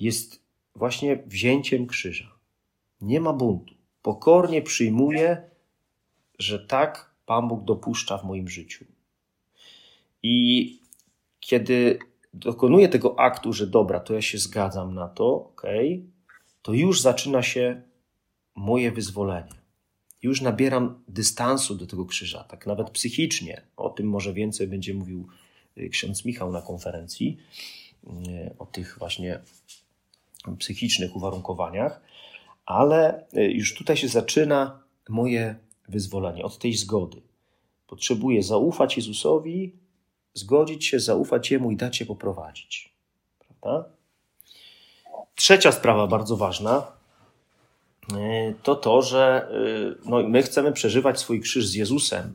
jest 0.00 0.40
właśnie 0.74 1.16
wzięciem 1.26 1.86
krzyża. 1.86 2.32
Nie 3.00 3.20
ma 3.20 3.32
buntu. 3.32 3.74
Pokornie 4.02 4.62
przyjmuję, 4.62 5.50
że 6.38 6.66
tak 6.66 7.14
Pan 7.26 7.48
Bóg 7.48 7.64
dopuszcza 7.64 8.18
w 8.18 8.24
moim 8.24 8.48
życiu. 8.48 8.84
I 10.22 10.78
kiedy 11.40 11.98
dokonuję 12.34 12.88
tego 12.88 13.18
aktu, 13.18 13.52
że 13.52 13.66
dobra, 13.66 14.00
to 14.00 14.14
ja 14.14 14.22
się 14.22 14.38
zgadzam 14.38 14.94
na 14.94 15.08
to, 15.08 15.34
ok, 15.34 15.62
to 16.62 16.72
już 16.72 17.00
zaczyna 17.00 17.42
się 17.42 17.82
moje 18.54 18.92
wyzwolenie. 18.92 19.54
Już 20.22 20.40
nabieram 20.40 21.02
dystansu 21.08 21.74
do 21.74 21.86
tego 21.86 22.06
krzyża, 22.06 22.44
tak 22.44 22.66
nawet 22.66 22.90
psychicznie. 22.90 23.62
O 23.76 23.90
tym 23.90 24.06
może 24.08 24.32
więcej 24.32 24.66
będzie 24.66 24.94
mówił 24.94 25.28
y, 25.78 25.88
ksiądz 25.88 26.24
Michał 26.24 26.52
na 26.52 26.62
konferencji, 26.62 27.38
y, 28.06 28.54
o 28.58 28.66
tych 28.66 28.96
właśnie 28.98 29.40
psychicznych 30.58 31.16
uwarunkowaniach, 31.16 32.00
ale 32.66 33.24
y, 33.36 33.52
już 33.52 33.74
tutaj 33.74 33.96
się 33.96 34.08
zaczyna 34.08 34.80
moje 35.08 35.56
wyzwolenie 35.88 36.44
od 36.44 36.58
tej 36.58 36.74
zgody. 36.74 37.22
Potrzebuję 37.86 38.42
zaufać 38.42 38.96
Jezusowi, 38.96 39.72
zgodzić 40.34 40.86
się, 40.86 41.00
zaufać 41.00 41.50
Jemu 41.50 41.70
i 41.70 41.76
dać 41.76 41.96
się 41.96 42.06
poprowadzić. 42.06 42.92
Prawda? 43.38 43.88
Trzecia 45.34 45.72
sprawa 45.72 46.06
bardzo 46.06 46.36
ważna 46.36 46.92
y, 48.12 48.54
to 48.62 48.76
to, 48.76 49.02
że 49.02 49.48
y, 50.04 50.08
no, 50.08 50.22
my 50.22 50.42
chcemy 50.42 50.72
przeżywać 50.72 51.20
swój 51.20 51.40
krzyż 51.40 51.66
z 51.66 51.74
Jezusem. 51.74 52.32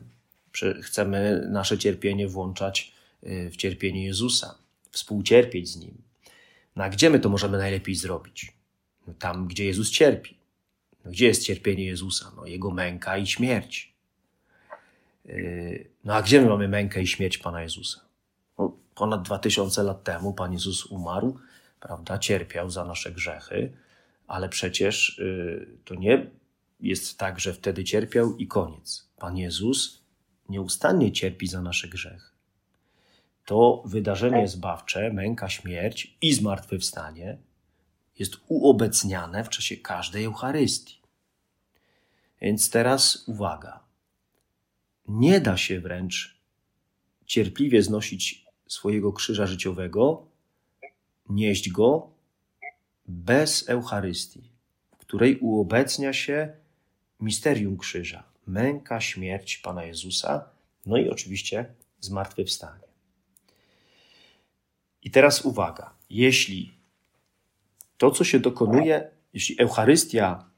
Chcemy 0.82 1.48
nasze 1.50 1.78
cierpienie 1.78 2.28
włączać 2.28 2.92
w 3.22 3.56
cierpienie 3.56 4.04
Jezusa, 4.04 4.54
współcierpieć 4.90 5.68
z 5.68 5.76
Nim. 5.76 6.09
No 6.76 6.84
a 6.84 6.88
gdzie 6.88 7.10
my 7.10 7.20
to 7.20 7.28
możemy 7.28 7.58
najlepiej 7.58 7.94
zrobić? 7.94 8.52
No, 9.06 9.14
tam, 9.14 9.48
gdzie 9.48 9.64
Jezus 9.64 9.90
cierpi. 9.90 10.38
No, 11.04 11.10
gdzie 11.10 11.26
jest 11.26 11.44
cierpienie 11.44 11.84
Jezusa? 11.84 12.32
No, 12.36 12.46
Jego 12.46 12.70
męka 12.70 13.18
i 13.18 13.26
śmierć. 13.26 13.94
Yy, 15.24 15.90
no 16.04 16.14
a 16.14 16.22
gdzie 16.22 16.40
my 16.40 16.48
mamy 16.48 16.68
mękę 16.68 17.02
i 17.02 17.06
śmierć 17.06 17.38
Pana 17.38 17.62
Jezusa? 17.62 18.00
No, 18.58 18.76
ponad 18.94 19.22
dwa 19.22 19.38
tysiące 19.38 19.82
lat 19.82 20.04
temu 20.04 20.34
Pan 20.34 20.52
Jezus 20.52 20.86
umarł, 20.86 21.38
prawda, 21.80 22.18
cierpiał 22.18 22.70
za 22.70 22.84
nasze 22.84 23.12
grzechy, 23.12 23.72
ale 24.26 24.48
przecież 24.48 25.18
yy, 25.18 25.66
to 25.84 25.94
nie 25.94 26.30
jest 26.80 27.18
tak, 27.18 27.40
że 27.40 27.52
wtedy 27.52 27.84
cierpiał 27.84 28.36
i 28.36 28.46
koniec. 28.46 29.08
Pan 29.16 29.36
Jezus 29.36 30.02
nieustannie 30.48 31.12
cierpi 31.12 31.46
za 31.46 31.62
nasze 31.62 31.88
grzechy. 31.88 32.29
To 33.50 33.82
wydarzenie 33.84 34.48
zbawcze, 34.48 35.12
męka, 35.12 35.48
śmierć 35.48 36.16
i 36.22 36.34
zmartwychwstanie 36.34 37.38
jest 38.18 38.36
uobecniane 38.48 39.44
w 39.44 39.48
czasie 39.48 39.76
każdej 39.76 40.24
Eucharystii. 40.24 41.00
Więc 42.40 42.70
teraz 42.70 43.24
uwaga 43.26 43.80
nie 45.08 45.40
da 45.40 45.56
się 45.56 45.80
wręcz 45.80 46.40
cierpliwie 47.26 47.82
znosić 47.82 48.46
swojego 48.68 49.12
krzyża 49.12 49.46
życiowego, 49.46 50.26
nieść 51.28 51.70
go 51.70 52.10
bez 53.06 53.68
Eucharystii, 53.68 54.50
w 54.92 54.96
której 54.96 55.38
uobecnia 55.38 56.12
się 56.12 56.52
misterium 57.20 57.76
krzyża, 57.78 58.24
męka, 58.46 59.00
śmierć 59.00 59.58
Pana 59.58 59.84
Jezusa, 59.84 60.50
no 60.86 60.96
i 60.96 61.08
oczywiście 61.08 61.74
zmartwychwstanie. 62.00 62.89
I 65.02 65.10
teraz 65.10 65.44
uwaga, 65.44 65.94
jeśli 66.10 66.74
to, 67.96 68.10
co 68.10 68.24
się 68.24 68.40
dokonuje, 68.40 69.10
jeśli 69.32 69.60
Eucharystia 69.60 70.50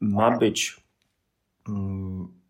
ma 0.00 0.38
być 0.38 0.76
mm, 1.68 2.42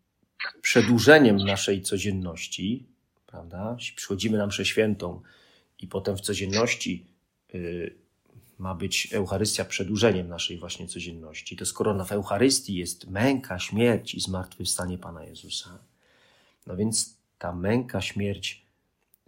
przedłużeniem 0.61 1.37
naszej 1.37 1.81
codzienności, 1.81 2.87
prawda? 3.25 3.75
Jeśli 3.79 3.95
przychodzimy 3.95 4.37
na 4.37 4.47
mszę 4.47 4.65
świętą 4.65 5.21
i 5.79 5.87
potem 5.87 6.17
w 6.17 6.21
codzienności 6.21 7.05
y, 7.55 7.95
ma 8.57 8.75
być 8.75 9.13
Eucharystia 9.13 9.65
przedłużeniem 9.65 10.27
naszej 10.27 10.57
właśnie 10.57 10.87
codzienności, 10.87 11.57
to 11.57 11.65
skoro 11.65 12.05
w 12.05 12.11
Eucharystii 12.11 12.75
jest 12.75 13.07
męka, 13.07 13.59
śmierć 13.59 14.15
i 14.15 14.19
zmartwychwstanie 14.19 14.97
Pana 14.97 15.23
Jezusa, 15.23 15.79
no 16.67 16.75
więc 16.75 17.17
ta 17.37 17.53
męka, 17.53 18.01
śmierć 18.01 18.65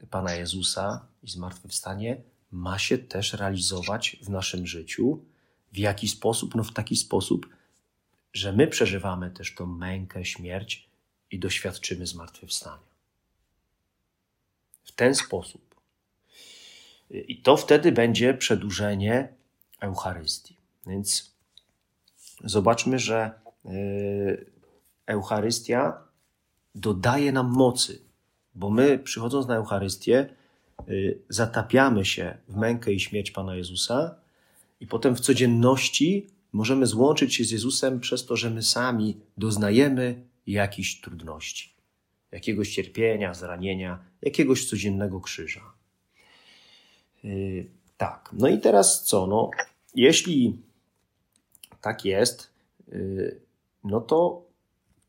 Pana 0.10 0.34
Jezusa 0.34 1.08
i 1.26 1.30
zmartwychwstanie 1.30 2.22
ma 2.52 2.80
się 2.80 2.98
też 2.98 3.34
realizować 3.34 4.18
w 4.22 4.30
naszym 4.30 4.68
życiu. 4.68 5.26
W 5.74 5.78
jaki 5.78 6.08
sposób? 6.08 6.56
No 6.56 6.64
w 6.64 6.74
taki 6.74 6.96
sposób, 6.96 7.50
że 8.34 8.54
my 8.54 8.68
przeżywamy 8.68 9.32
też 9.32 9.56
tą 9.56 9.66
mękę, 9.66 10.26
śmierć 10.26 10.90
i 11.32 11.40
doświadczymy 11.40 12.08
zmartwychwstania. 12.08 12.96
W 14.84 14.92
ten 14.92 15.16
sposób. 15.16 15.76
I 17.10 17.42
to 17.42 17.58
wtedy 17.58 17.92
będzie 17.92 18.34
przedłużenie 18.34 19.34
Eucharystii. 19.80 20.58
Więc 20.88 21.36
zobaczmy, 22.44 23.00
że 23.00 23.32
y, 23.66 24.52
Eucharystia 25.06 26.04
dodaje 26.76 27.32
nam 27.32 27.48
mocy, 27.48 28.02
bo 28.56 28.70
my 28.70 29.00
przychodząc 29.00 29.48
na 29.48 29.56
Eucharystię 29.56 30.36
zatapiamy 31.30 32.06
się 32.06 32.38
w 32.48 32.56
mękę 32.56 32.94
i 32.94 33.00
śmierć 33.00 33.32
Pana 33.32 33.56
Jezusa 33.56 34.16
i 34.80 34.88
potem 34.88 35.16
w 35.16 35.20
codzienności 35.20 36.28
możemy 36.52 36.86
złączyć 36.86 37.36
się 37.36 37.44
z 37.44 37.52
Jezusem 37.52 38.00
przez 38.00 38.26
to, 38.26 38.36
że 38.36 38.50
my 38.50 38.64
sami 38.64 39.18
doznajemy 39.38 40.24
jakichś 40.48 41.02
trudności, 41.02 41.74
jakiegoś 42.32 42.74
cierpienia, 42.74 43.34
zranienia, 43.34 44.00
jakiegoś 44.22 44.66
codziennego 44.66 45.22
krzyża. 45.22 45.74
Yy, 47.24 47.66
tak, 47.98 48.30
no 48.34 48.48
i 48.48 48.60
teraz 48.60 49.04
co? 49.04 49.28
No, 49.28 49.52
jeśli 49.96 50.62
tak 51.82 52.06
jest, 52.06 52.52
yy, 52.88 53.42
no 53.84 54.02
to 54.02 54.45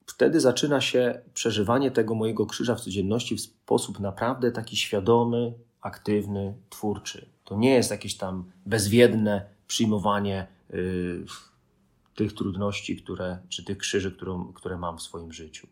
wtedy 0.06 0.40
zaczyna 0.40 0.80
się 0.80 1.20
przeżywanie 1.34 1.90
tego 1.90 2.14
mojego 2.14 2.46
krzyża 2.46 2.74
w 2.74 2.80
codzienności 2.80 3.36
w 3.36 3.40
sposób 3.40 4.00
naprawdę 4.00 4.52
taki 4.52 4.76
świadomy, 4.76 5.54
aktywny, 5.80 6.54
twórczy. 6.70 7.26
To 7.44 7.56
nie 7.56 7.70
jest 7.70 7.90
jakieś 7.90 8.16
tam 8.16 8.44
bezwiedne 8.66 9.46
przyjmowanie 9.66 10.46
yy, 10.70 11.24
tych 12.14 12.34
trudności, 12.34 12.96
które, 12.96 13.38
czy 13.48 13.64
tych 13.64 13.78
krzyży, 13.78 14.12
którą, 14.12 14.52
które 14.52 14.78
mam 14.78 14.98
w 14.98 15.02
swoim 15.02 15.32
życiu. 15.32 15.66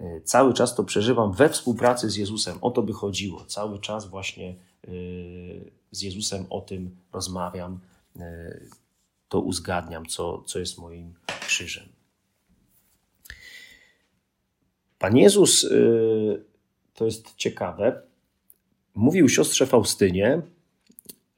Yy, 0.00 0.20
cały 0.24 0.54
czas 0.54 0.74
to 0.74 0.84
przeżywam 0.84 1.32
we 1.32 1.48
współpracy 1.48 2.10
z 2.10 2.16
Jezusem. 2.16 2.58
O 2.60 2.70
to 2.70 2.82
by 2.82 2.92
chodziło. 2.92 3.44
Cały 3.44 3.78
czas 3.78 4.06
właśnie 4.06 4.54
yy, 4.88 5.70
z 5.90 6.02
Jezusem 6.02 6.46
o 6.50 6.60
tym 6.60 6.96
rozmawiam, 7.12 7.80
to 9.28 9.40
uzgadniam, 9.40 10.06
co, 10.06 10.42
co 10.46 10.58
jest 10.58 10.78
moim 10.78 11.14
krzyżem. 11.46 11.88
Pan 15.00 15.16
Jezus, 15.16 15.62
yy, 15.62 16.44
to 16.94 17.04
jest 17.04 17.34
ciekawe, 17.36 18.02
mówił 18.94 19.28
siostrze 19.28 19.66
Faustynie, 19.66 20.42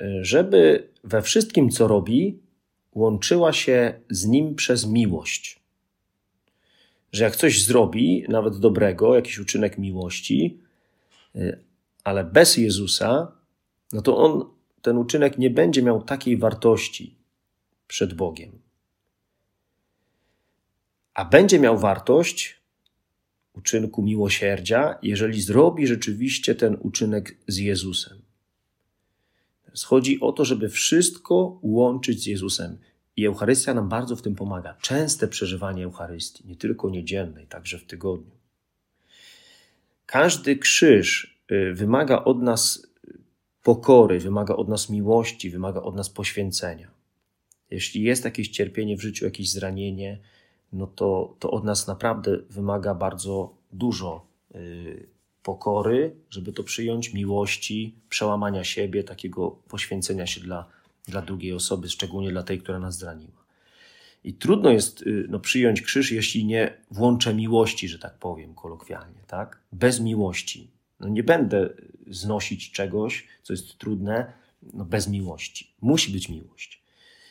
yy, 0.01 0.25
żeby 0.25 0.89
we 1.05 1.23
wszystkim, 1.23 1.71
co 1.71 1.89
robi, 1.89 2.39
łączyła 2.95 3.53
się 3.53 4.01
z 4.11 4.27
nim 4.27 4.55
przez 4.55 4.87
miłość. 4.87 5.61
Że 7.13 7.25
jak 7.25 7.37
coś 7.37 7.65
zrobi, 7.65 8.25
nawet 8.29 8.59
dobrego, 8.59 9.15
jakiś 9.15 9.39
uczynek 9.39 9.79
miłości, 9.79 10.61
yy, 11.35 11.65
ale 12.05 12.25
bez 12.25 12.57
Jezusa, 12.57 13.33
no 13.93 14.03
to 14.03 14.17
on, 14.17 14.45
ten 14.83 14.99
uczynek 14.99 15.39
nie 15.39 15.51
będzie 15.51 15.83
miał 15.83 16.03
takiej 16.03 16.37
wartości 16.37 17.15
przed 17.87 18.15
Bogiem. 18.15 18.59
A 21.15 21.25
będzie 21.25 21.61
miał 21.61 21.79
wartość 21.79 22.62
uczynku 23.55 24.03
miłosierdzia, 24.03 24.99
jeżeli 25.03 25.43
zrobi 25.43 25.87
rzeczywiście 25.87 26.55
ten 26.55 26.77
uczynek 26.81 27.37
z 27.49 27.57
Jezusem. 27.57 28.23
Chodzi 29.85 30.21
o 30.21 30.33
to, 30.33 30.45
żeby 30.45 30.69
wszystko 30.69 31.59
łączyć 31.63 32.23
z 32.23 32.27
Jezusem. 32.27 32.79
I 33.17 33.27
Eucharystia 33.27 33.75
nam 33.75 33.89
bardzo 33.89 34.17
w 34.17 34.23
tym 34.23 34.35
pomaga. 34.35 34.75
Częste 34.81 35.29
przeżywanie 35.29 35.85
Eucharystii, 35.85 36.49
nie 36.49 36.57
tylko 36.57 36.91
niedzielnej, 36.91 37.47
także 37.47 37.79
w 37.79 37.85
tygodniu. 37.85 38.31
Każdy 40.07 40.57
krzyż 40.57 41.37
y, 41.53 41.75
wymaga 41.75 42.25
od 42.25 42.43
nas 42.43 42.87
pokory, 43.63 44.21
wymaga 44.21 44.55
od 44.55 44.69
nas 44.69 44.91
miłości, 44.91 45.51
wymaga 45.51 45.83
od 45.83 45.97
nas 45.97 46.11
poświęcenia. 46.11 46.91
Jeśli 47.71 48.03
jest 48.03 48.25
jakieś 48.25 48.49
cierpienie 48.49 48.97
w 48.97 49.03
życiu, 49.03 49.25
jakieś 49.25 49.51
zranienie, 49.51 50.19
no 50.73 50.87
to, 50.87 51.37
to 51.39 51.51
od 51.51 51.65
nas 51.65 51.87
naprawdę 51.87 52.39
wymaga 52.51 52.95
bardzo 52.95 53.55
dużo 53.73 54.27
y, 54.55 55.07
pokory, 55.43 56.17
żeby 56.31 56.53
to 56.53 56.65
przyjąć, 56.65 57.13
miłości, 57.13 57.95
przełamania 58.09 58.65
siebie, 58.65 59.05
takiego 59.05 59.51
poświęcenia 59.51 60.27
się 60.27 60.41
dla, 60.41 60.67
dla 61.09 61.23
drugiej 61.23 61.53
osoby, 61.53 61.89
szczególnie 61.89 62.31
dla 62.31 62.43
tej, 62.43 62.61
która 62.61 62.79
nas 62.79 62.99
zraniła. 62.99 63.43
I 64.25 64.35
trudno 64.35 64.71
jest 64.71 65.03
y, 65.03 65.27
no, 65.29 65.41
przyjąć 65.41 65.83
krzyż, 65.83 66.13
jeśli 66.13 66.45
nie 66.45 66.77
włączę 66.91 67.35
miłości, 67.35 67.89
że 67.89 67.99
tak 67.99 68.15
powiem 68.15 68.55
kolokwialnie, 68.55 69.21
tak? 69.27 69.61
Bez 69.73 70.01
miłości. 70.01 70.71
No, 71.01 71.09
nie 71.09 71.23
będę 71.23 71.71
znosić 72.11 72.73
czegoś, 72.73 73.27
co 73.43 73.53
jest 73.53 73.79
trudne, 73.79 74.33
no, 74.73 74.85
bez 74.85 75.09
miłości. 75.09 75.75
Musi 75.81 76.13
być 76.13 76.29
miłość. 76.29 76.83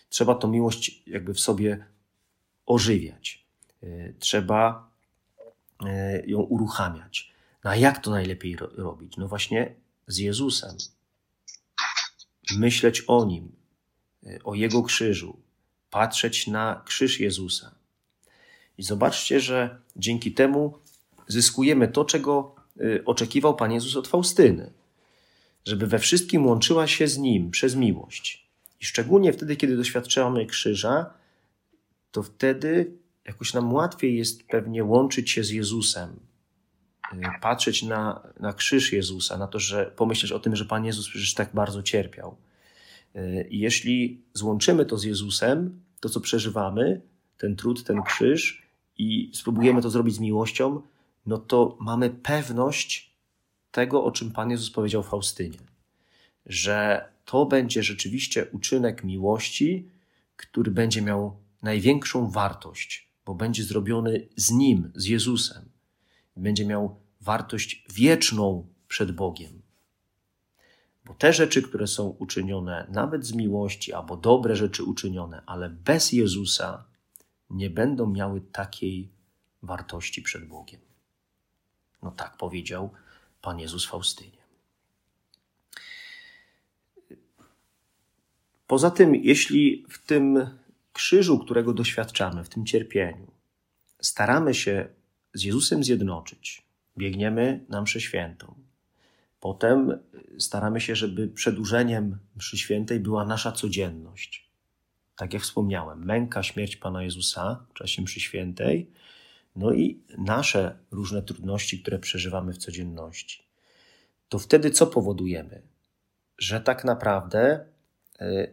Trzeba 0.09 0.35
tą 0.35 0.47
miłość 0.47 1.03
jakby 1.07 1.33
w 1.33 1.39
sobie 1.39 1.85
ożywiać. 2.65 3.45
Y, 3.83 4.15
trzeba 4.19 4.89
y, 5.85 6.23
ją 6.27 6.39
uruchamiać. 6.39 7.31
No 7.63 7.69
a 7.71 7.75
jak 7.75 7.99
to 7.99 8.11
najlepiej 8.11 8.55
ro 8.55 8.69
robić? 8.75 9.17
No 9.17 9.27
właśnie 9.27 9.75
z 10.07 10.17
Jezusem. 10.17 10.77
Myśleć 12.57 13.03
o 13.07 13.25
Nim, 13.25 13.51
y, 14.23 14.39
o 14.43 14.55
Jego 14.55 14.83
krzyżu, 14.83 15.39
patrzeć 15.89 16.47
na 16.47 16.81
krzyż 16.85 17.19
Jezusa. 17.19 17.75
I 18.77 18.83
zobaczcie, 18.83 19.39
że 19.39 19.81
dzięki 19.95 20.31
temu 20.31 20.77
zyskujemy 21.27 21.87
to, 21.87 22.05
czego 22.05 22.55
oczekiwał 23.05 23.55
Pan 23.55 23.71
Jezus 23.71 23.95
od 23.95 24.07
Faustyny. 24.07 24.71
Żeby 25.65 25.87
we 25.87 25.99
wszystkim 25.99 26.45
łączyła 26.45 26.87
się 26.87 27.07
z 27.07 27.17
Nim 27.17 27.51
przez 27.51 27.75
miłość. 27.75 28.47
I 28.81 28.85
szczególnie 28.85 29.33
wtedy, 29.33 29.55
kiedy 29.55 29.77
doświadczamy 29.77 30.45
krzyża, 30.45 31.13
to 32.11 32.23
wtedy 32.23 32.97
jakoś 33.25 33.53
nam 33.53 33.73
łatwiej 33.73 34.17
jest 34.17 34.43
pewnie 34.47 34.83
łączyć 34.83 35.31
się 35.31 35.43
z 35.43 35.49
Jezusem, 35.49 36.19
y, 37.13 37.17
patrzeć 37.41 37.83
na, 37.83 38.27
na 38.39 38.53
krzyż 38.53 38.93
Jezusa, 38.93 39.37
na 39.37 39.47
to, 39.47 39.59
że 39.59 39.93
pomyśleć 39.95 40.31
o 40.31 40.39
tym, 40.39 40.55
że 40.55 40.65
Pan 40.65 40.85
Jezus 40.85 41.09
przecież 41.09 41.33
tak 41.33 41.49
bardzo 41.53 41.83
cierpiał. 41.83 42.37
Y, 43.15 43.47
I 43.49 43.59
jeśli 43.59 44.23
złączymy 44.33 44.85
to 44.85 44.97
z 44.97 45.03
Jezusem, 45.03 45.81
to 45.99 46.09
co 46.09 46.21
przeżywamy, 46.21 47.01
ten 47.37 47.55
trud, 47.55 47.83
ten 47.83 48.03
krzyż, 48.03 48.61
i 48.97 49.31
spróbujemy 49.33 49.81
to 49.81 49.89
zrobić 49.89 50.15
z 50.15 50.19
miłością, 50.19 50.81
no 51.25 51.37
to 51.37 51.77
mamy 51.79 52.09
pewność 52.09 53.15
tego, 53.71 54.03
o 54.03 54.11
czym 54.11 54.31
Pan 54.31 54.51
Jezus 54.51 54.71
powiedział 54.71 55.03
Faustynie, 55.03 55.57
że 56.45 57.05
to 57.25 57.45
będzie 57.45 57.83
rzeczywiście 57.83 58.45
uczynek 58.51 59.03
miłości, 59.03 59.89
który 60.35 60.71
będzie 60.71 61.01
miał 61.01 61.37
największą 61.61 62.31
wartość, 62.31 63.11
bo 63.25 63.35
będzie 63.35 63.63
zrobiony 63.63 64.27
z 64.35 64.51
Nim, 64.51 64.91
z 64.95 65.05
Jezusem. 65.05 65.69
Będzie 66.37 66.65
miał 66.65 67.01
wartość 67.21 67.85
wieczną 67.93 68.67
przed 68.87 69.11
Bogiem. 69.11 69.61
Bo 71.05 71.13
te 71.13 71.33
rzeczy, 71.33 71.61
które 71.61 71.87
są 71.87 72.09
uczynione 72.09 72.87
nawet 72.91 73.25
z 73.25 73.33
miłości, 73.33 73.93
albo 73.93 74.17
dobre 74.17 74.55
rzeczy 74.55 74.83
uczynione, 74.83 75.41
ale 75.45 75.69
bez 75.69 76.11
Jezusa, 76.11 76.85
nie 77.49 77.69
będą 77.69 78.07
miały 78.07 78.41
takiej 78.41 79.11
wartości 79.63 80.21
przed 80.21 80.47
Bogiem. 80.47 80.81
No 82.01 82.11
tak 82.11 82.37
powiedział 82.37 82.91
Pan 83.41 83.59
Jezus 83.59 83.85
Faustynie. 83.85 84.41
Poza 88.67 88.91
tym, 88.91 89.15
jeśli 89.15 89.85
w 89.89 90.05
tym 90.05 90.49
krzyżu, 90.93 91.39
którego 91.39 91.73
doświadczamy, 91.73 92.43
w 92.43 92.49
tym 92.49 92.65
cierpieniu, 92.65 93.31
staramy 94.01 94.53
się 94.53 94.87
z 95.33 95.43
Jezusem 95.43 95.83
zjednoczyć, 95.83 96.61
biegniemy 96.97 97.65
na 97.69 97.81
mszę 97.81 98.01
świętą, 98.01 98.55
potem 99.39 99.99
staramy 100.39 100.81
się, 100.81 100.95
żeby 100.95 101.27
przedłużeniem 101.27 102.17
mszy 102.35 102.57
świętej 102.57 102.99
była 102.99 103.25
nasza 103.25 103.51
codzienność. 103.51 104.51
Tak 105.15 105.33
jak 105.33 105.43
wspomniałem, 105.43 106.05
męka, 106.05 106.43
śmierć 106.43 106.75
Pana 106.75 107.03
Jezusa 107.03 107.65
w 107.69 107.73
czasie 107.73 108.01
mszy 108.01 108.19
świętej, 108.19 108.91
no 109.55 109.73
i 109.73 110.03
nasze 110.17 110.77
różne 110.91 111.21
trudności, 111.21 111.81
które 111.81 111.99
przeżywamy 111.99 112.53
w 112.53 112.57
codzienności. 112.57 113.43
To 114.29 114.39
wtedy 114.39 114.71
co 114.71 114.87
powodujemy? 114.87 115.61
Że 116.37 116.61
tak 116.61 116.85
naprawdę 116.85 117.65
e, 118.19 118.47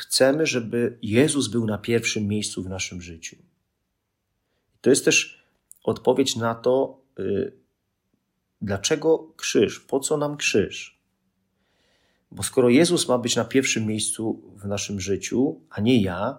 chcemy, 0.00 0.46
żeby 0.46 0.98
Jezus 1.02 1.48
był 1.48 1.66
na 1.66 1.78
pierwszym 1.78 2.28
miejscu 2.28 2.62
w 2.62 2.68
naszym 2.68 3.02
życiu. 3.02 3.36
To 4.80 4.90
jest 4.90 5.04
też 5.04 5.44
odpowiedź 5.82 6.36
na 6.36 6.54
to, 6.54 7.00
e, 7.18 7.22
dlaczego 8.60 9.32
krzyż, 9.36 9.80
po 9.80 10.00
co 10.00 10.16
nam 10.16 10.36
krzyż. 10.36 11.00
Bo 12.30 12.42
skoro 12.42 12.68
Jezus 12.68 13.08
ma 13.08 13.18
być 13.18 13.36
na 13.36 13.44
pierwszym 13.44 13.86
miejscu 13.86 14.42
w 14.56 14.64
naszym 14.64 15.00
życiu, 15.00 15.60
a 15.70 15.80
nie 15.80 16.02
ja, 16.02 16.38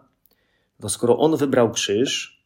to 0.80 0.90
skoro 0.90 1.18
On 1.18 1.38
wybrał 1.38 1.72
krzyż, 1.72 2.42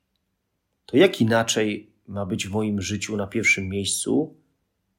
to 0.85 0.97
jak 0.97 1.21
inaczej 1.21 1.91
ma 2.07 2.25
być 2.25 2.47
w 2.47 2.51
moim 2.51 2.81
życiu 2.81 3.17
na 3.17 3.27
pierwszym 3.27 3.69
miejscu, 3.69 4.35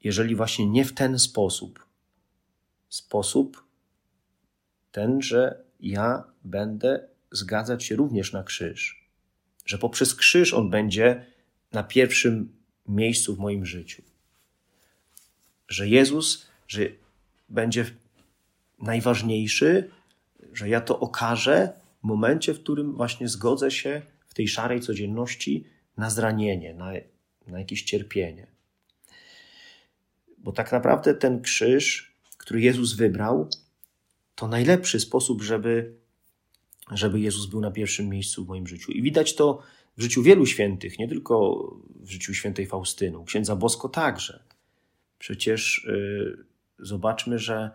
jeżeli 0.04 0.34
właśnie 0.34 0.66
nie 0.66 0.84
w 0.84 0.92
ten 0.92 1.18
sposób? 1.18 1.86
Sposób 2.88 3.64
ten, 4.92 5.22
że 5.22 5.65
ja 5.80 6.24
będę 6.44 7.08
zgadzać 7.32 7.84
się 7.84 7.96
również 7.96 8.32
na 8.32 8.42
krzyż, 8.42 9.08
że 9.66 9.78
poprzez 9.78 10.14
krzyż 10.14 10.54
on 10.54 10.70
będzie 10.70 11.26
na 11.72 11.82
pierwszym 11.82 12.56
miejscu 12.88 13.36
w 13.36 13.38
moim 13.38 13.66
życiu. 13.66 14.02
Że 15.68 15.88
Jezus, 15.88 16.46
że 16.68 16.80
będzie 17.48 17.84
najważniejszy, 18.78 19.90
że 20.52 20.68
ja 20.68 20.80
to 20.80 21.00
okażę 21.00 21.72
w 22.00 22.06
momencie, 22.06 22.54
w 22.54 22.62
którym 22.62 22.92
właśnie 22.92 23.28
zgodzę 23.28 23.70
się 23.70 24.02
w 24.26 24.34
tej 24.34 24.48
szarej 24.48 24.80
codzienności 24.80 25.64
na 25.96 26.10
zranienie, 26.10 26.74
na, 26.74 26.92
na 27.46 27.58
jakieś 27.58 27.82
cierpienie. 27.82 28.46
Bo 30.38 30.52
tak 30.52 30.72
naprawdę 30.72 31.14
ten 31.14 31.42
krzyż, 31.42 32.12
który 32.38 32.60
Jezus 32.60 32.92
wybrał, 32.92 33.48
to 34.36 34.48
najlepszy 34.48 35.00
sposób, 35.00 35.42
żeby, 35.42 35.94
żeby 36.90 37.20
Jezus 37.20 37.46
był 37.46 37.60
na 37.60 37.70
pierwszym 37.70 38.08
miejscu 38.08 38.44
w 38.44 38.48
moim 38.48 38.66
życiu. 38.66 38.92
I 38.92 39.02
widać 39.02 39.34
to 39.34 39.62
w 39.96 40.02
życiu 40.02 40.22
wielu 40.22 40.46
świętych, 40.46 40.98
nie 40.98 41.08
tylko 41.08 41.66
w 42.00 42.10
życiu 42.10 42.34
świętej 42.34 42.66
Faustynu, 42.66 43.24
księdza 43.24 43.56
Bosko 43.56 43.88
także. 43.88 44.42
Przecież 45.18 45.86
yy, 45.88 46.44
zobaczmy, 46.78 47.38
że 47.38 47.70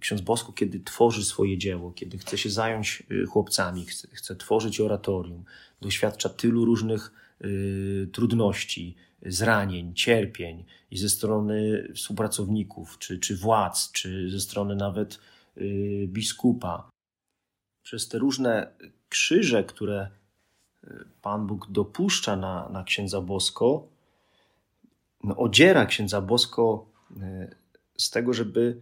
ksiądz 0.00 0.20
Bosko, 0.20 0.52
kiedy 0.52 0.80
tworzy 0.80 1.24
swoje 1.24 1.58
dzieło, 1.58 1.92
kiedy 1.92 2.18
chce 2.18 2.38
się 2.38 2.50
zająć 2.50 3.02
y, 3.10 3.26
chłopcami, 3.26 3.86
chce, 3.86 4.08
chce 4.12 4.36
tworzyć 4.36 4.80
oratorium, 4.80 5.44
doświadcza 5.80 6.28
tylu 6.28 6.64
różnych 6.64 7.12
y, 7.44 8.08
trudności, 8.12 8.96
zranień, 9.26 9.94
cierpień 9.94 10.64
i 10.90 10.98
ze 10.98 11.08
strony 11.08 11.88
współpracowników, 11.94 12.98
czy, 12.98 13.18
czy 13.18 13.36
władz, 13.36 13.92
czy 13.92 14.30
ze 14.30 14.40
strony 14.40 14.76
nawet 14.76 15.18
biskupa. 16.06 16.90
Przez 17.82 18.08
te 18.08 18.18
różne 18.18 18.72
krzyże, 19.08 19.64
które 19.64 20.10
y, 20.84 21.04
Pan 21.22 21.46
Bóg 21.46 21.70
dopuszcza 21.70 22.36
na, 22.36 22.68
na 22.68 22.84
księdza 22.84 23.20
Bosko, 23.20 23.88
no, 25.24 25.36
odziera 25.36 25.86
księdza 25.86 26.20
Bosko 26.20 26.86
y, 27.10 27.54
z 27.98 28.10
tego, 28.10 28.32
żeby 28.32 28.80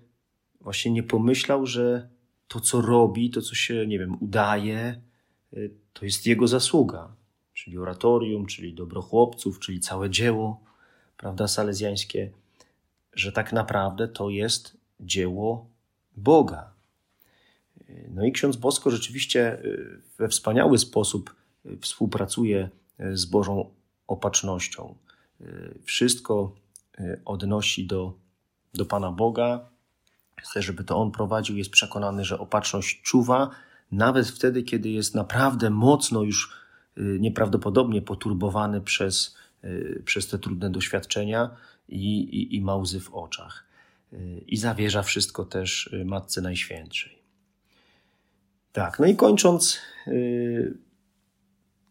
właśnie 0.60 0.90
nie 0.90 1.02
pomyślał, 1.02 1.66
że 1.66 2.08
to, 2.48 2.60
co 2.60 2.80
robi, 2.80 3.30
to, 3.30 3.42
co 3.42 3.54
się, 3.54 3.86
nie 3.86 3.98
wiem, 3.98 4.16
udaje, 4.20 5.00
to 5.92 6.04
jest 6.04 6.26
jego 6.26 6.48
zasługa 6.48 7.12
czyli 7.58 7.78
oratorium, 7.78 8.46
czyli 8.46 8.74
dobro 8.74 9.02
chłopców, 9.02 9.58
czyli 9.58 9.80
całe 9.80 10.10
dzieło, 10.10 10.60
prawda, 11.16 11.48
salezjańskie, 11.48 12.30
że 13.12 13.32
tak 13.32 13.52
naprawdę 13.52 14.08
to 14.08 14.30
jest 14.30 14.76
dzieło 15.00 15.66
Boga. 16.18 16.78
No 18.10 18.24
i 18.24 18.32
ksiądz 18.32 18.56
Bosko 18.56 18.90
rzeczywiście 18.90 19.64
y, 19.64 20.00
we 20.18 20.28
wspaniały 20.28 20.78
sposób 20.78 21.34
y, 21.66 21.78
współpracuje 21.80 22.70
y, 23.00 23.16
z 23.16 23.24
Bożą 23.24 23.70
opatrznością. 24.06 24.94
Wszystko 25.84 26.54
odnosi 27.24 27.86
do, 27.86 28.14
do 28.74 28.84
Pana 28.84 29.12
Boga. 29.12 29.68
Chce, 30.36 30.62
żeby 30.62 30.84
to 30.84 30.96
On 30.96 31.10
prowadził. 31.10 31.56
Jest 31.56 31.70
przekonany, 31.70 32.24
że 32.24 32.38
opatrzność 32.38 33.02
czuwa, 33.02 33.50
nawet 33.92 34.28
wtedy, 34.28 34.62
kiedy 34.62 34.88
jest 34.88 35.14
naprawdę 35.14 35.70
mocno 35.70 36.22
już 36.22 36.52
nieprawdopodobnie 36.96 38.02
poturbowany 38.02 38.80
przez, 38.80 39.36
przez 40.04 40.28
te 40.28 40.38
trudne 40.38 40.70
doświadczenia 40.70 41.50
i, 41.88 42.20
i, 42.20 42.56
i 42.56 42.60
ma 42.60 42.76
łzy 42.76 43.00
w 43.00 43.14
oczach. 43.14 43.67
Y, 44.12 44.44
I 44.46 44.56
zawierza 44.56 45.02
wszystko 45.02 45.44
też 45.44 45.94
Matce 46.04 46.40
Najświętszej. 46.40 47.18
Tak, 48.72 48.98
no 48.98 49.06
i 49.06 49.16
kończąc, 49.16 49.78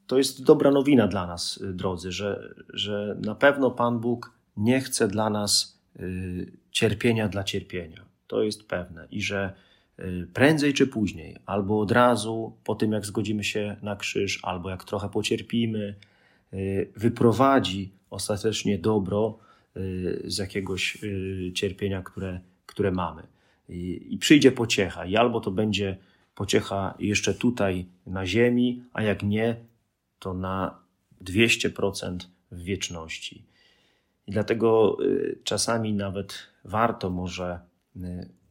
to 0.08 0.18
jest 0.18 0.44
dobra 0.44 0.72
nowina 0.72 1.08
dla 1.08 1.28
nas, 1.28 1.64
drodzy, 1.74 2.12
że, 2.12 2.54
że 2.74 3.18
na 3.22 3.36
pewno 3.36 3.72
Pan 3.72 4.00
Bóg 4.00 4.32
nie 4.58 4.82
chce 4.82 5.08
dla 5.08 5.30
nas 5.30 5.82
cierpienia 6.72 7.28
dla 7.28 7.44
cierpienia. 7.44 8.06
To 8.28 8.44
jest 8.44 8.68
pewne. 8.68 9.08
I 9.12 9.22
że 9.22 9.54
Y, 10.00 10.28
prędzej 10.34 10.74
czy 10.74 10.88
później, 10.88 11.38
albo 11.46 11.80
od 11.80 11.92
razu 11.92 12.58
po 12.64 12.76
tym, 12.76 12.92
jak 12.92 13.06
zgodzimy 13.06 13.44
się 13.44 13.76
na 13.82 13.96
krzyż, 13.96 14.40
albo 14.44 14.70
jak 14.70 14.84
trochę 14.84 15.10
pocierpimy, 15.10 15.96
y, 16.54 16.92
wyprowadzi 16.96 17.92
ostatecznie 18.10 18.78
dobro 18.78 19.40
y, 19.40 19.47
z 20.24 20.38
jakiegoś 20.38 20.98
cierpienia, 21.54 22.02
które, 22.02 22.40
które 22.66 22.92
mamy. 22.92 23.24
I, 23.70 24.08
I 24.10 24.18
przyjdzie 24.18 24.52
pociecha, 24.52 25.06
i 25.06 25.16
albo 25.16 25.40
to 25.40 25.52
będzie 25.52 25.98
pociecha 26.36 26.96
jeszcze 27.00 27.34
tutaj 27.34 27.86
na 28.06 28.26
ziemi, 28.26 28.84
a 28.94 29.02
jak 29.02 29.24
nie, 29.24 29.56
to 30.20 30.34
na 30.34 30.80
200% 31.24 32.18
w 32.52 32.64
wieczności. 32.64 33.44
I 34.28 34.32
dlatego 34.32 34.98
czasami 35.44 35.94
nawet 35.94 36.48
warto 36.64 37.10
może 37.10 37.60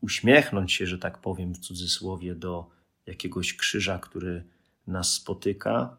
uśmiechnąć 0.00 0.72
się, 0.72 0.86
że 0.86 0.98
tak 0.98 1.18
powiem 1.18 1.54
w 1.54 1.58
cudzysłowie, 1.58 2.34
do 2.34 2.70
jakiegoś 3.06 3.56
krzyża, 3.56 3.98
który 3.98 4.42
nas 4.86 5.12
spotyka, 5.12 5.96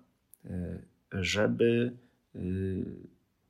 żeby 1.12 1.98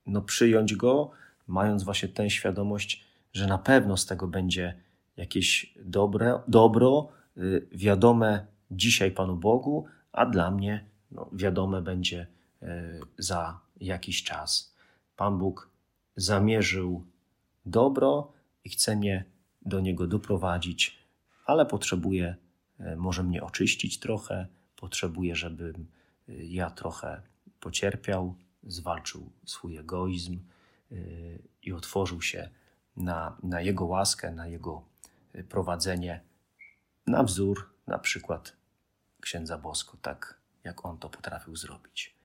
no, 0.08 0.22
przyjąć 0.22 0.76
go, 0.76 1.12
mając 1.48 1.84
właśnie 1.84 2.10
tę 2.10 2.30
świadomość, 2.30 3.06
że 3.34 3.48
na 3.48 3.58
pewno 3.58 3.98
z 3.98 4.06
tego 4.06 4.28
będzie 4.28 4.74
jakieś 5.18 5.74
dobre, 5.86 6.40
dobro, 6.48 7.10
e, 7.38 7.42
wiadome 7.72 8.46
dzisiaj 8.72 9.12
Panu 9.12 9.36
Bogu, 9.36 9.86
a 10.12 10.26
dla 10.26 10.52
mnie 10.52 10.86
no, 11.12 11.30
wiadome 11.34 11.82
będzie 11.82 12.28
za 13.18 13.60
jakiś 13.82 14.24
czas. 14.24 14.76
Pan 15.16 15.38
Bóg 15.38 15.70
zamierzył 16.16 17.06
dobro 17.66 18.32
i 18.64 18.70
chce 18.70 18.96
mnie 18.96 19.26
do 19.62 19.80
niego 19.80 20.08
doprowadzić, 20.08 21.00
ale 21.46 21.66
potrzebuję 21.66 22.36
e, 22.80 22.96
może 22.96 23.24
mnie 23.24 23.44
oczyścić 23.44 24.00
trochę, 24.00 24.48
potrzebuję, 24.76 25.36
żebym 25.36 25.88
ja 26.28 26.70
trochę 26.70 27.22
pocierpiał, 27.60 28.36
zwalczył 28.64 29.30
swój 29.46 29.78
egoizm 29.78 30.40
i 31.62 31.74
otworzył 31.74 32.22
się 32.22 32.50
na, 32.98 33.38
na 33.44 33.62
Jego 33.62 33.86
łaskę, 33.86 34.32
na 34.32 34.48
Jego 34.48 34.84
prowadzenie, 35.50 36.22
na 37.08 37.24
wzór 37.24 37.70
na 37.88 38.00
przykład 38.00 38.54
księdza 39.22 39.58
Bosko, 39.58 39.98
tak 40.02 40.40
jak 40.64 40.86
on 40.86 40.98
to 40.98 41.10
potrafił 41.10 41.56
zrobić. 41.56 42.16